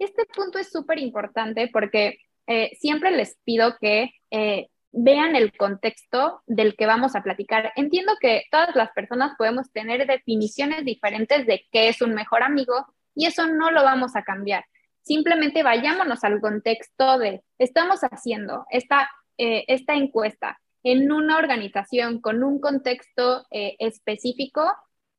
este 0.00 0.24
punto 0.24 0.58
es 0.58 0.68
súper 0.68 0.98
importante 0.98 1.70
porque 1.72 2.18
eh, 2.48 2.72
siempre 2.80 3.12
les 3.12 3.38
pido 3.44 3.76
que 3.80 4.10
eh, 4.32 4.66
vean 4.92 5.36
el 5.36 5.56
contexto 5.56 6.42
del 6.46 6.76
que 6.76 6.86
vamos 6.86 7.14
a 7.14 7.22
platicar. 7.22 7.72
Entiendo 7.76 8.14
que 8.20 8.44
todas 8.50 8.74
las 8.74 8.90
personas 8.92 9.36
podemos 9.36 9.70
tener 9.72 10.06
definiciones 10.06 10.84
diferentes 10.84 11.46
de 11.46 11.66
qué 11.70 11.88
es 11.88 12.02
un 12.02 12.14
mejor 12.14 12.42
amigo 12.42 12.86
y 13.14 13.26
eso 13.26 13.46
no 13.46 13.70
lo 13.70 13.82
vamos 13.82 14.16
a 14.16 14.22
cambiar. 14.22 14.64
Simplemente 15.02 15.62
vayámonos 15.62 16.24
al 16.24 16.40
contexto 16.40 17.18
de, 17.18 17.42
estamos 17.58 18.00
haciendo 18.00 18.66
esta, 18.70 19.10
eh, 19.38 19.64
esta 19.68 19.94
encuesta 19.94 20.58
en 20.82 21.10
una 21.12 21.38
organización 21.38 22.20
con 22.20 22.42
un 22.44 22.60
contexto 22.60 23.46
eh, 23.50 23.76
específico, 23.78 24.62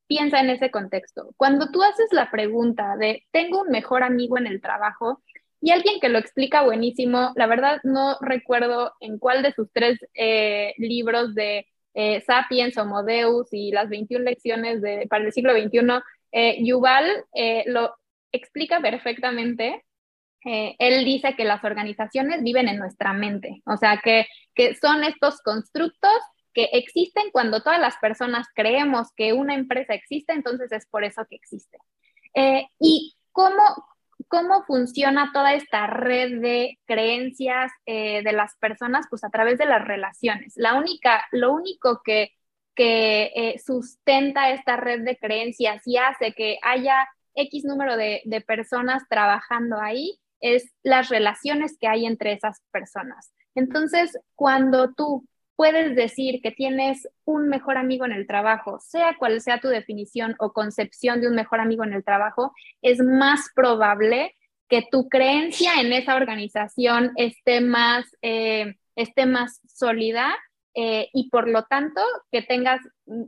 piensa 0.08 0.40
en 0.40 0.50
ese 0.50 0.72
contexto. 0.72 1.34
Cuando 1.38 1.70
tú 1.70 1.84
haces 1.84 2.08
la 2.12 2.32
pregunta 2.32 2.96
de, 2.98 3.28
tengo 3.32 3.62
un 3.62 3.70
mejor 3.70 4.04
amigo 4.04 4.38
en 4.38 4.48
el 4.48 4.62
trabajo, 4.62 5.22
y 5.62 5.72
alguien 5.72 6.00
que 6.00 6.10
lo 6.10 6.20
explica 6.20 6.64
buenísimo. 6.64 7.32
La 7.36 7.48
verdad 7.48 7.80
no 7.84 8.18
recuerdo 8.22 8.94
en 9.00 9.20
cuál 9.20 9.44
de 9.44 9.54
sus 9.54 9.72
tres 9.74 10.00
eh, 10.14 10.74
libros 10.78 11.36
de 11.36 11.68
eh, 11.94 12.22
Sapiens, 12.22 12.78
Homo 12.78 13.04
Deus 13.04 13.48
y 13.52 13.72
las 13.72 13.90
21 13.90 14.24
lecciones 14.24 14.82
de, 14.82 15.08
para 15.10 15.26
el 15.26 15.34
siglo 15.34 15.54
XXI, 15.54 15.80
eh, 16.32 16.64
Yuval 16.64 17.26
lo 17.66 17.96
explica 18.32 18.80
perfectamente. 18.80 19.84
él 20.44 21.04
dice 21.04 21.36
que 21.36 21.44
las 21.44 21.64
organizaciones 21.64 22.44
viven 22.44 22.70
en 22.70 22.78
nuestra 22.78 23.14
mente, 23.14 23.62
o 23.66 23.76
sea, 23.76 24.00
que, 24.02 24.26
que 24.56 24.76
son 24.76 25.04
estos 25.04 25.42
constructos 25.42 26.18
que 26.54 26.70
existen 26.74 27.32
cuando 27.32 27.62
todas 27.62 27.80
las 27.80 27.98
personas 27.98 28.48
creemos 28.56 29.10
que 29.16 29.34
una 29.34 29.54
empresa 29.56 29.94
existe, 29.94 30.34
entonces 30.34 30.72
es 30.72 30.86
por 30.88 31.04
eso 31.04 31.26
que 31.30 31.36
existe. 31.36 31.78
y 32.80 33.16
cómo, 33.32 33.64
cómo 34.30 34.64
funciona 34.64 35.32
toda 35.34 35.54
esta 35.54 35.88
red 35.88 36.40
de 36.40 36.80
creencias 36.86 37.72
eh, 37.86 38.24
de 38.24 38.32
las 38.32 38.56
personas, 38.58 39.08
pues 39.10 39.24
a 39.24 39.30
través 39.30 39.58
de 39.58 39.66
las 39.66 39.84
relaciones. 39.86 40.54
La 40.56 40.76
única, 40.76 41.26
lo 41.32 41.52
único 41.52 42.02
que, 42.04 42.32
eh, 42.82 43.60
sustenta 43.60 44.52
esta 44.52 44.78
red 44.78 45.02
de 45.02 45.18
creencias 45.18 45.86
y 45.86 45.98
hace 45.98 46.32
que 46.32 46.60
haya 46.62 47.10
X 47.36 47.66
número 47.66 47.98
de, 47.98 48.22
de 48.24 48.40
personas 48.40 49.04
trabajando 49.10 49.82
ahí 49.82 50.18
es 50.40 50.72
las 50.82 51.10
relaciones 51.10 51.78
que 51.78 51.90
hay 51.90 52.06
entre 52.06 52.32
esas 52.32 52.62
personas. 52.72 53.34
Entonces, 53.54 54.18
cuando 54.34 54.94
tú 54.94 55.26
puedes 55.60 55.94
decir 55.94 56.40
que 56.42 56.52
tienes 56.52 57.10
un 57.26 57.50
mejor 57.50 57.78
amigo 57.78 58.06
en 58.06 58.14
el 58.14 58.26
trabajo, 58.26 58.80
sea 58.80 59.18
cual 59.20 59.42
sea 59.42 59.60
tu 59.60 59.68
definición 59.68 60.38
o 60.40 60.54
concepción 60.54 61.20
de 61.20 61.28
un 61.28 61.36
mejor 61.36 61.60
amigo 61.60 61.84
en 61.84 61.92
el 61.92 62.06
trabajo, 62.06 62.54
es 62.82 63.02
más 63.02 63.50
probable 63.54 64.34
que 64.70 64.88
tu 64.90 65.10
creencia 65.10 65.74
en 65.82 65.92
esa 65.92 66.16
organización 66.16 67.12
esté 67.18 67.60
más, 67.60 68.06
eh, 68.22 68.78
esté 68.96 69.26
más 69.26 69.60
sólida 69.68 70.34
eh, 70.76 71.10
y 71.12 71.30
por 71.30 71.50
lo 71.50 71.64
tanto 71.64 72.02
que 72.32 72.42
tengas 72.42 72.80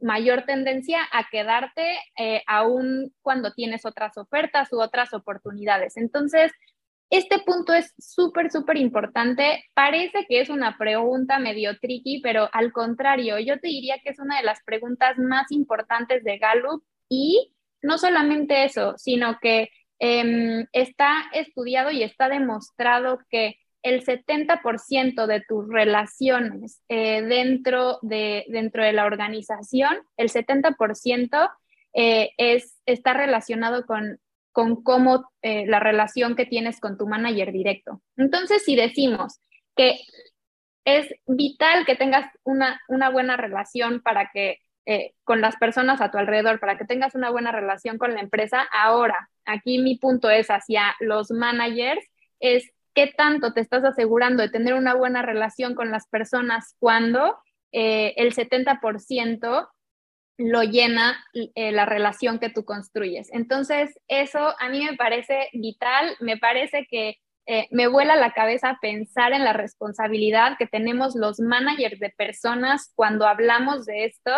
mayor 0.01 0.43
tendencia 0.43 1.01
a 1.11 1.27
quedarte 1.29 1.97
eh, 2.17 2.43
aún 2.47 3.13
cuando 3.21 3.51
tienes 3.51 3.85
otras 3.85 4.15
ofertas 4.17 4.71
u 4.71 4.79
otras 4.81 5.13
oportunidades. 5.13 5.97
Entonces, 5.97 6.53
este 7.11 7.39
punto 7.39 7.73
es 7.73 7.93
súper, 7.99 8.49
súper 8.49 8.77
importante. 8.77 9.65
Parece 9.73 10.25
que 10.29 10.39
es 10.39 10.49
una 10.49 10.77
pregunta 10.77 11.39
medio 11.39 11.77
tricky, 11.77 12.21
pero 12.21 12.49
al 12.53 12.71
contrario, 12.71 13.37
yo 13.37 13.59
te 13.59 13.67
diría 13.67 13.99
que 14.01 14.11
es 14.11 14.19
una 14.19 14.37
de 14.37 14.43
las 14.43 14.63
preguntas 14.63 15.17
más 15.17 15.51
importantes 15.51 16.23
de 16.23 16.37
Gallup 16.37 16.83
y 17.09 17.53
no 17.81 17.97
solamente 17.97 18.63
eso, 18.63 18.93
sino 18.97 19.39
que 19.41 19.69
em, 19.99 20.65
está 20.71 21.25
estudiado 21.33 21.91
y 21.91 22.01
está 22.01 22.29
demostrado 22.29 23.19
que 23.29 23.57
el 23.83 24.05
70% 24.05 25.25
de 25.25 25.41
tus 25.41 25.67
relaciones 25.67 26.81
eh, 26.87 27.21
dentro, 27.23 27.99
de, 28.03 28.45
dentro 28.47 28.83
de 28.85 28.93
la 28.93 29.05
organización, 29.05 29.97
el 30.15 30.29
70% 30.29 31.49
eh, 31.93 32.31
es, 32.37 32.79
está 32.85 33.13
relacionado 33.13 33.85
con 33.85 34.19
con 34.51 34.83
cómo 34.83 35.31
eh, 35.41 35.65
la 35.65 35.79
relación 35.79 36.35
que 36.35 36.45
tienes 36.45 36.79
con 36.79 36.97
tu 36.97 37.07
manager 37.07 37.51
directo. 37.51 38.01
Entonces, 38.17 38.63
si 38.63 38.75
decimos 38.75 39.39
que 39.75 39.99
es 40.85 41.07
vital 41.27 41.85
que 41.85 41.95
tengas 41.95 42.31
una, 42.43 42.81
una 42.87 43.09
buena 43.09 43.37
relación 43.37 44.01
para 44.01 44.29
que 44.33 44.59
eh, 44.87 45.13
con 45.23 45.41
las 45.41 45.57
personas 45.57 46.01
a 46.01 46.09
tu 46.09 46.17
alrededor, 46.17 46.59
para 46.59 46.77
que 46.77 46.85
tengas 46.85 47.13
una 47.13 47.29
buena 47.29 47.51
relación 47.51 47.99
con 47.99 48.15
la 48.15 48.19
empresa. 48.19 48.67
Ahora, 48.73 49.29
aquí 49.45 49.77
mi 49.77 49.97
punto 49.97 50.29
es 50.29 50.47
hacia 50.47 50.95
los 50.99 51.29
managers, 51.29 52.03
es 52.39 52.71
qué 52.95 53.13
tanto 53.15 53.53
te 53.53 53.61
estás 53.61 53.83
asegurando 53.83 54.41
de 54.41 54.49
tener 54.49 54.73
una 54.73 54.95
buena 54.95 55.21
relación 55.21 55.75
con 55.75 55.91
las 55.91 56.07
personas 56.07 56.75
cuando 56.79 57.37
eh, 57.71 58.15
el 58.17 58.33
70% 58.33 59.69
lo 60.41 60.63
llena 60.63 61.23
eh, 61.33 61.71
la 61.71 61.85
relación 61.85 62.39
que 62.39 62.49
tú 62.49 62.65
construyes. 62.65 63.29
Entonces, 63.31 63.99
eso 64.07 64.53
a 64.59 64.69
mí 64.69 64.83
me 64.83 64.95
parece 64.95 65.49
vital, 65.53 66.15
me 66.19 66.37
parece 66.37 66.87
que 66.89 67.17
eh, 67.47 67.67
me 67.71 67.87
vuela 67.87 68.15
la 68.15 68.33
cabeza 68.33 68.77
pensar 68.81 69.33
en 69.33 69.43
la 69.43 69.53
responsabilidad 69.53 70.57
que 70.57 70.67
tenemos 70.67 71.15
los 71.15 71.39
managers 71.39 71.99
de 71.99 72.09
personas 72.09 72.91
cuando 72.95 73.27
hablamos 73.27 73.85
de 73.85 74.05
esto 74.05 74.31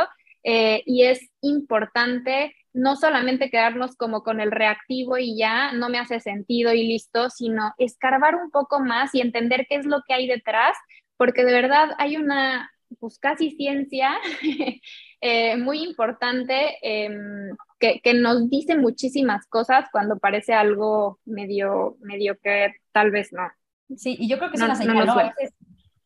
eh, 0.44 0.84
y 0.86 1.04
es 1.04 1.30
importante 1.42 2.56
no 2.74 2.96
solamente 2.96 3.50
quedarnos 3.50 3.96
como 3.96 4.24
con 4.24 4.42
el 4.42 4.52
reactivo 4.52 5.18
y 5.18 5.38
ya 5.38 5.74
no 5.74 5.90
me 5.90 6.00
hace 6.00 6.20
sentido 6.20 6.74
y 6.74 6.88
listo, 6.88 7.30
sino 7.30 7.74
escarbar 7.78 8.36
un 8.36 8.50
poco 8.52 8.80
más 8.80 9.14
y 9.14 9.22
entender 9.22 9.68
qué 9.70 9.76
es 9.76 9.86
lo 9.86 10.02
que 10.08 10.14
hay 10.16 10.28
detrás, 10.28 10.76
porque 11.18 11.46
de 11.46 11.54
verdad 11.54 11.90
hay 12.00 12.18
una, 12.18 12.72
pues 13.00 13.20
casi 13.20 13.52
ciencia 13.52 14.18
eh, 15.26 15.56
muy 15.56 15.82
importante 15.82 16.78
em, 16.82 17.56
que, 17.80 18.02
que, 18.02 18.14
nos 18.14 18.50
dice 18.50 18.76
muchísimas 18.76 19.48
cosas 19.48 19.86
cuando 19.90 20.20
parece 20.20 20.54
algo 20.54 21.18
medio, 21.24 21.96
medio 22.02 22.38
que 22.40 22.74
tal 22.92 23.10
vez 23.10 23.32
no. 23.32 23.48
Sí, 23.96 24.18
y 24.20 24.28
yo 24.28 24.38
creo 24.38 24.50
que 24.50 24.58
es 24.58 24.62
una 24.62 24.76
señal, 24.76 25.08
A, 25.08 25.16
veces, 25.16 25.54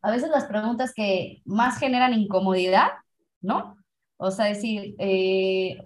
a, 0.04 0.12
veces, 0.12 0.30
las 0.30 0.46
preguntas 0.46 0.94
que 0.94 1.42
más 1.46 1.80
generan 1.80 2.14
incomodidad, 2.14 2.90
¿no? 3.42 3.76
O 4.18 4.30
sea, 4.30 4.46
decir, 4.46 4.94
eh, 5.00 5.84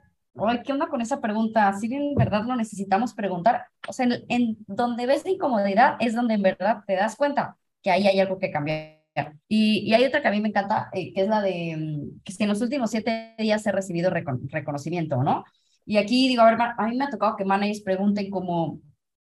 ¿qué 0.65 0.73
onda 0.73 0.87
con 0.87 0.99
esa 0.99 1.21
pregunta? 1.21 1.71
Si 1.71 1.93
en 1.93 2.13
verdad 2.15 2.43
lo 2.43 2.57
necesitamos 2.57 3.13
preguntar. 3.13 3.67
O 3.87 3.93
sea, 3.93 4.07
en, 4.07 4.25
en 4.27 4.57
donde 4.67 5.05
ves 5.05 5.23
la 5.23 5.31
incomodidad 5.31 5.95
es 6.01 6.13
donde 6.15 6.33
en 6.33 6.41
verdad 6.41 6.83
te 6.85 6.97
das 6.97 7.15
cuenta 7.15 7.55
que 7.81 7.91
ahí 7.91 8.07
hay 8.07 8.19
algo 8.19 8.39
que 8.39 8.51
cambiar. 8.51 9.00
Y, 9.47 9.79
y, 9.79 9.93
hay 9.93 10.05
otra 10.05 10.21
que 10.21 10.27
a 10.29 10.31
mí 10.31 10.39
me 10.39 10.49
encanta, 10.49 10.89
eh, 10.93 11.13
que 11.13 11.21
es 11.21 11.27
la 11.27 11.41
de 11.41 11.75
mm, 11.77 12.21
que, 12.23 12.33
en 12.39 12.49
los 12.49 12.61
últimos 12.61 12.91
siete 12.91 13.35
días 13.37 13.65
he 13.65 13.71
recibido 13.71 14.09
reconocimiento, 14.09 15.21
¿no? 15.23 15.43
Y 15.85 15.97
aquí 15.97 16.27
digo, 16.27 16.43
a 16.43 16.51
ver, 16.51 16.57
a 16.77 16.87
mí 16.87 16.95
me 16.95 17.05
ha 17.05 17.09
tocado 17.09 17.35
que 17.35 17.43
managers 17.43 17.81
pregunten 17.81 18.29
como, 18.29 18.79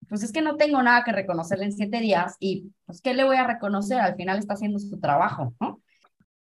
pues 0.08 0.23
es 0.23 0.32
que 0.32 0.41
no 0.41 0.56
tengo 0.58 0.82
nada 0.84 1.04
que 1.04 1.12
reconocerle 1.12 1.65
en 1.65 1.71
siete 1.71 1.99
días 1.99 2.36
y 2.39 2.71
pues 2.86 3.02
¿qué 3.02 3.13
le 3.13 3.23
voy 3.23 3.38
a 3.38 3.47
reconocer? 3.47 3.99
Al 3.99 4.15
final 4.15 4.38
está 4.38 4.54
haciendo 4.54 4.78
su 4.78 4.99
trabajo, 4.99 5.54
¿no? 5.60 5.82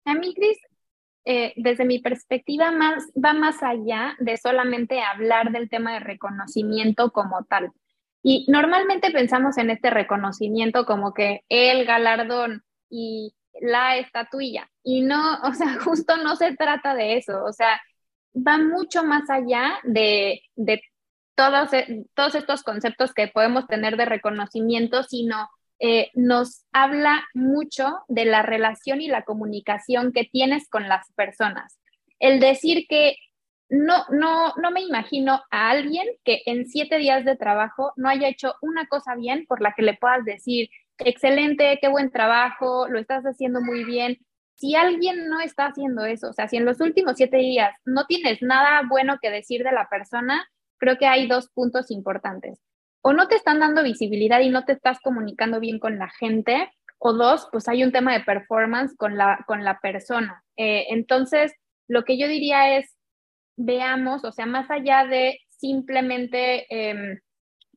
A 0.06 0.14
mí, 0.14 0.34
Cris, 0.34 0.58
eh, 1.26 1.54
desde 1.58 1.86
mi 1.86 2.00
perspectiva, 2.00 2.72
más, 2.72 3.04
va 3.14 3.34
más 3.34 3.62
allá 3.62 4.16
de 4.20 4.38
solamente 4.38 5.02
hablar 5.02 5.52
del 5.52 5.70
tema 5.70 5.94
de 5.94 6.00
reconocimiento 6.00 7.12
como 7.12 7.44
tal. 7.44 7.72
Y 8.24 8.46
normalmente 8.50 9.12
pensamos 9.12 9.58
en 9.58 9.70
este 9.70 9.90
reconocimiento 9.90 10.86
como 10.86 11.14
que 11.14 11.42
el 11.50 11.86
galardón 11.86 12.64
y 12.90 13.34
la 13.62 13.98
estatuilla. 13.98 14.70
Y 14.84 15.02
no, 15.02 15.40
o 15.44 15.54
sea, 15.54 15.80
justo 15.84 16.18
no 16.18 16.36
se 16.36 16.56
trata 16.56 16.96
de 16.96 17.18
eso, 17.18 17.44
o 17.44 17.54
sea, 17.54 17.82
va 18.36 18.58
mucho 18.58 19.04
más 19.04 19.30
allá 19.30 19.80
de, 19.84 20.42
de 20.56 20.82
todos, 21.36 21.74
e, 21.74 22.06
todos 22.14 22.36
estos 22.36 22.64
conceptos 22.64 23.14
que 23.14 23.28
podemos 23.28 23.68
tener 23.68 23.98
de 23.98 24.06
reconocimiento, 24.06 25.04
sino 25.04 25.50
eh, 25.80 26.10
nos 26.16 26.66
habla 26.72 27.24
mucho 27.34 28.00
de 28.08 28.26
la 28.26 28.42
relación 28.42 29.02
y 29.02 29.08
la 29.08 29.24
comunicación 29.24 30.12
que 30.12 30.26
tienes 30.26 30.70
con 30.70 30.88
las 30.90 31.12
personas. 31.14 31.80
El 32.20 32.40
decir 32.40 32.88
que 32.90 33.16
no, 33.70 34.06
no, 34.10 34.54
no 34.56 34.72
me 34.72 34.82
imagino 34.82 35.44
a 35.52 35.70
alguien 35.70 36.08
que 36.24 36.42
en 36.46 36.68
siete 36.68 36.98
días 36.98 37.26
de 37.26 37.36
trabajo 37.36 37.94
no 37.96 38.10
haya 38.10 38.28
hecho 38.30 38.56
una 38.62 38.88
cosa 38.88 39.16
bien 39.16 39.46
por 39.46 39.62
la 39.62 39.74
que 39.74 39.84
le 39.84 39.94
puedas 39.94 40.26
decir, 40.26 40.70
excelente, 41.00 41.78
qué 41.82 41.88
buen 41.88 42.12
trabajo, 42.12 42.88
lo 42.88 43.00
estás 43.00 43.24
haciendo 43.24 43.62
muy 43.62 43.84
bien. 43.84 44.18
Si 44.56 44.76
alguien 44.76 45.30
no 45.30 45.40
está 45.40 45.68
haciendo 45.68 46.06
eso, 46.06 46.30
o 46.30 46.34
sea, 46.34 46.48
si 46.48 46.58
en 46.58 46.66
los 46.66 46.82
últimos 46.82 47.14
siete 47.18 47.38
días 47.38 47.76
no 47.86 48.06
tienes 48.06 48.42
nada 48.42 48.82
bueno 48.90 49.20
que 49.22 49.30
decir 49.30 49.64
de 49.64 49.72
la 49.72 49.88
persona, 49.90 50.48
creo 50.78 50.98
que 50.98 51.06
hay 51.06 51.28
dos 51.28 51.50
puntos 51.50 51.92
importantes. 51.92 52.60
O 53.02 53.14
no 53.14 53.28
te 53.28 53.36
están 53.36 53.60
dando 53.60 53.84
visibilidad 53.84 54.40
y 54.40 54.50
no 54.50 54.66
te 54.66 54.74
estás 54.74 55.00
comunicando 55.00 55.60
bien 55.60 55.80
con 55.80 56.00
la 56.00 56.10
gente, 56.10 56.72
o 57.00 57.14
dos, 57.14 57.48
pues 57.52 57.68
hay 57.68 57.84
un 57.84 57.92
tema 57.92 58.14
de 58.14 58.24
performance 58.24 58.96
con 58.96 59.18
la, 59.18 59.44
con 59.46 59.64
la 59.64 59.80
persona. 59.80 60.44
Eh, 60.56 60.88
entonces, 60.90 61.54
lo 61.88 62.04
que 62.04 62.18
yo 62.18 62.28
diría 62.28 62.78
es, 62.78 62.96
veamos, 63.56 64.24
o 64.24 64.32
sea, 64.32 64.46
más 64.46 64.70
allá 64.72 65.06
de 65.06 65.40
simplemente 65.50 66.66
em, 66.70 67.20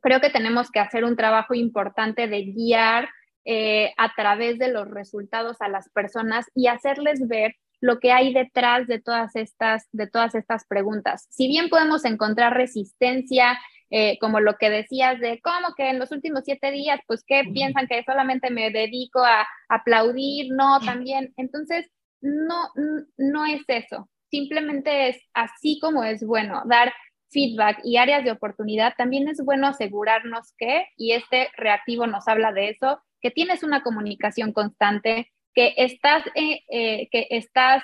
creo 0.01 0.21
que 0.21 0.31
tenemos 0.31 0.71
que 0.71 0.81
hacer 0.81 1.05
un 1.05 1.17
trabajo 1.17 1.55
importante 1.55 2.29
de 2.29 2.43
guiar 2.45 3.09
eh, 3.45 3.93
a 3.97 4.15
través 4.15 4.59
de 4.59 4.69
los 4.69 4.89
resultados 4.89 5.57
a 5.61 5.69
las 5.69 5.89
personas 5.91 6.47
y 6.55 6.67
hacerles 6.67 7.27
ver 7.27 7.55
lo 7.81 7.99
que 7.99 8.13
hay 8.13 8.35
detrás 8.35 8.87
de 8.87 9.01
todas 9.01 9.35
estas, 9.37 9.89
de 9.93 10.07
todas 10.07 10.35
estas 10.35 10.67
preguntas. 10.67 11.27
Si 11.31 11.49
bien 11.49 11.71
podemos 11.71 12.05
encontrar 12.05 12.55
resistencia, 12.55 13.59
eh, 13.93 14.19
como 14.21 14.39
lo 14.39 14.57
que 14.57 14.71
decías 14.71 15.19
de 15.19 15.41
cómo 15.41 15.75
que 15.77 15.91
en 15.91 15.99
los 15.99 16.13
últimos 16.13 16.43
siete 16.45 16.71
días, 16.71 17.01
pues 17.07 17.25
que 17.25 17.43
piensan 17.53 17.89
que 17.89 18.05
solamente 18.05 18.51
me 18.51 18.71
dedico 18.71 19.25
a, 19.25 19.49
aplaudir, 19.69 20.53
no, 20.53 20.79
también. 20.81 21.33
Entonces, 21.37 21.91
no, 22.21 22.69
no 23.17 23.47
es 23.47 23.63
eso. 23.67 24.09
Simplemente 24.31 25.09
es 25.09 25.17
así 25.35 25.81
como 25.81 26.05
es 26.05 26.25
bueno, 26.25 26.63
dar 26.67 26.93
feedback 27.31 27.81
y 27.85 27.97
áreas 27.97 28.25
de 28.25 28.33
oportunidad, 28.33 28.95
también 28.97 29.29
es 29.29 29.43
bueno 29.45 29.67
asegurarnos 29.67 30.55
que, 30.59 30.87
y 30.97 31.13
este 31.13 31.49
reactivo 31.57 32.07
nos 32.07 32.29
habla 32.29 32.53
de 32.53 32.71
eso, 32.71 33.01
que 33.21 33.31
tienes 33.31 33.63
una 33.63 33.83
comunicación 33.83 34.53
constante, 34.53 35.31
que 35.55 35.75
estás, 35.77 36.25
eh, 36.35 36.61
eh, 36.69 37.09
que 37.11 37.27
estás 37.31 37.83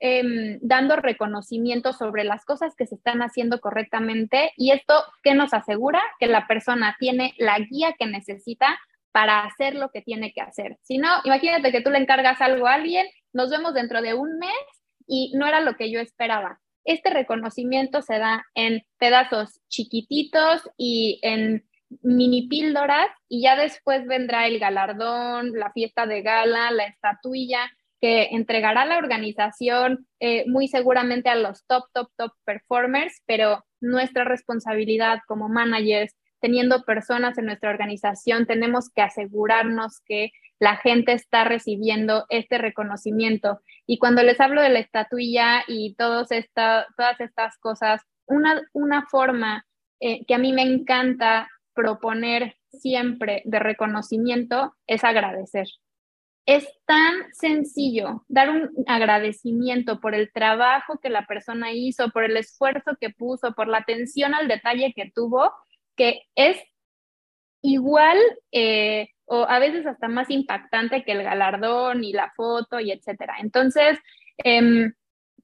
em, 0.00 0.58
dando 0.62 0.94
reconocimiento 0.96 1.92
sobre 1.92 2.22
las 2.22 2.44
cosas 2.44 2.74
que 2.76 2.86
se 2.86 2.94
están 2.94 3.20
haciendo 3.20 3.60
correctamente 3.60 4.52
y 4.56 4.70
esto 4.70 4.94
que 5.24 5.34
nos 5.34 5.52
asegura 5.52 6.00
que 6.20 6.28
la 6.28 6.46
persona 6.46 6.96
tiene 7.00 7.34
la 7.38 7.58
guía 7.58 7.96
que 7.98 8.06
necesita 8.06 8.78
para 9.10 9.40
hacer 9.40 9.74
lo 9.74 9.90
que 9.90 10.02
tiene 10.02 10.32
que 10.32 10.40
hacer. 10.40 10.76
Si 10.82 10.98
no, 10.98 11.08
imagínate 11.24 11.72
que 11.72 11.80
tú 11.80 11.90
le 11.90 11.98
encargas 11.98 12.40
algo 12.40 12.68
a 12.68 12.74
alguien, 12.74 13.06
nos 13.32 13.50
vemos 13.50 13.74
dentro 13.74 14.00
de 14.00 14.14
un 14.14 14.38
mes 14.38 14.52
y 15.08 15.32
no 15.34 15.46
era 15.46 15.60
lo 15.60 15.74
que 15.76 15.90
yo 15.90 15.98
esperaba. 15.98 16.60
Este 16.88 17.10
reconocimiento 17.10 18.00
se 18.00 18.18
da 18.18 18.46
en 18.54 18.80
pedazos 18.96 19.60
chiquititos 19.68 20.62
y 20.78 21.20
en 21.22 21.68
mini 22.00 22.48
píldoras 22.48 23.10
y 23.28 23.42
ya 23.42 23.56
después 23.56 24.06
vendrá 24.06 24.46
el 24.46 24.58
galardón, 24.58 25.52
la 25.52 25.70
fiesta 25.72 26.06
de 26.06 26.22
gala, 26.22 26.70
la 26.70 26.84
estatuilla 26.84 27.70
que 28.00 28.28
entregará 28.30 28.86
la 28.86 28.96
organización 28.96 30.06
eh, 30.18 30.48
muy 30.48 30.66
seguramente 30.66 31.28
a 31.28 31.34
los 31.34 31.66
top, 31.66 31.84
top, 31.92 32.08
top 32.16 32.32
performers, 32.46 33.22
pero 33.26 33.66
nuestra 33.82 34.24
responsabilidad 34.24 35.18
como 35.26 35.50
managers, 35.50 36.16
teniendo 36.40 36.84
personas 36.84 37.38
en 37.38 37.46
nuestra 37.46 37.70
organización, 37.70 38.46
tenemos 38.46 38.90
que 38.90 39.02
asegurarnos 39.02 40.00
que 40.06 40.30
la 40.58 40.76
gente 40.76 41.12
está 41.12 41.44
recibiendo 41.44 42.26
este 42.28 42.58
reconocimiento. 42.58 43.60
Y 43.86 43.98
cuando 43.98 44.22
les 44.22 44.40
hablo 44.40 44.60
de 44.60 44.70
la 44.70 44.80
estatuilla 44.80 45.62
y 45.66 45.94
todas 45.94 46.30
estas 46.32 47.58
cosas, 47.60 48.02
una, 48.26 48.62
una 48.72 49.06
forma 49.06 49.64
eh, 50.00 50.24
que 50.26 50.34
a 50.34 50.38
mí 50.38 50.52
me 50.52 50.62
encanta 50.62 51.48
proponer 51.74 52.56
siempre 52.70 53.42
de 53.44 53.58
reconocimiento 53.58 54.74
es 54.86 55.04
agradecer. 55.04 55.66
Es 56.46 56.66
tan 56.86 57.14
sencillo 57.32 58.24
dar 58.28 58.48
un 58.48 58.70
agradecimiento 58.86 60.00
por 60.00 60.14
el 60.14 60.32
trabajo 60.32 60.98
que 60.98 61.10
la 61.10 61.26
persona 61.26 61.72
hizo, 61.72 62.08
por 62.10 62.24
el 62.24 62.36
esfuerzo 62.36 62.96
que 62.98 63.10
puso, 63.10 63.52
por 63.52 63.68
la 63.68 63.78
atención 63.78 64.34
al 64.34 64.48
detalle 64.48 64.92
que 64.96 65.10
tuvo, 65.14 65.52
que 65.98 66.22
es 66.34 66.56
igual 67.60 68.18
eh, 68.52 69.08
o 69.26 69.44
a 69.48 69.58
veces 69.58 69.86
hasta 69.86 70.08
más 70.08 70.30
impactante 70.30 71.04
que 71.04 71.12
el 71.12 71.22
galardón 71.22 72.04
y 72.04 72.12
la 72.12 72.32
foto 72.34 72.80
y 72.80 72.92
etcétera. 72.92 73.36
Entonces, 73.40 73.98
em, 74.38 74.94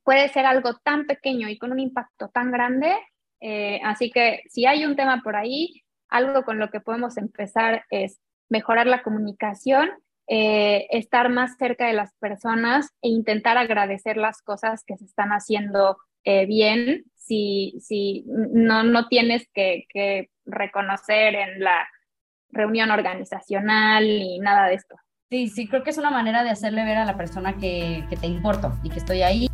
puede 0.04 0.28
ser 0.28 0.46
algo 0.46 0.74
tan 0.82 1.06
pequeño 1.06 1.48
y 1.48 1.58
con 1.58 1.72
un 1.72 1.80
impacto 1.80 2.28
tan 2.28 2.50
grande. 2.50 2.94
Eh, 3.40 3.80
así 3.84 4.10
que 4.10 4.42
si 4.48 4.64
hay 4.66 4.86
un 4.86 4.96
tema 4.96 5.20
por 5.22 5.36
ahí, 5.36 5.82
algo 6.08 6.44
con 6.44 6.58
lo 6.58 6.70
que 6.70 6.80
podemos 6.80 7.16
empezar 7.18 7.84
es 7.90 8.20
mejorar 8.48 8.86
la 8.86 9.02
comunicación, 9.02 9.90
eh, 10.28 10.86
estar 10.90 11.28
más 11.28 11.56
cerca 11.58 11.86
de 11.86 11.92
las 11.92 12.14
personas 12.14 12.90
e 13.02 13.08
intentar 13.08 13.58
agradecer 13.58 14.16
las 14.16 14.40
cosas 14.40 14.84
que 14.86 14.96
se 14.96 15.04
están 15.04 15.30
haciendo 15.30 15.98
bien. 16.24 17.04
Si, 17.26 17.74
si 17.80 18.24
no, 18.26 18.82
no 18.82 19.08
tienes 19.08 19.48
que, 19.54 19.86
reconocer 20.46 21.34
en 21.34 21.60
la 21.60 21.88
reunión 22.50 22.90
organizacional 22.90 24.04
y 24.06 24.38
nada 24.40 24.68
de 24.68 24.74
esto. 24.74 24.94
Sí, 25.30 25.48
sí, 25.48 25.66
creo 25.66 25.82
que 25.82 25.90
es 25.90 25.98
una 25.98 26.10
manera 26.10 26.44
de 26.44 26.50
hacerle 26.50 26.84
ver 26.84 26.98
a 26.98 27.06
la 27.06 27.16
persona 27.16 27.56
que, 27.56 28.04
que 28.10 28.16
te 28.16 28.26
importo 28.26 28.78
y 28.82 28.90
que 28.90 28.98
estoy 28.98 29.22
ahí. 29.22 29.48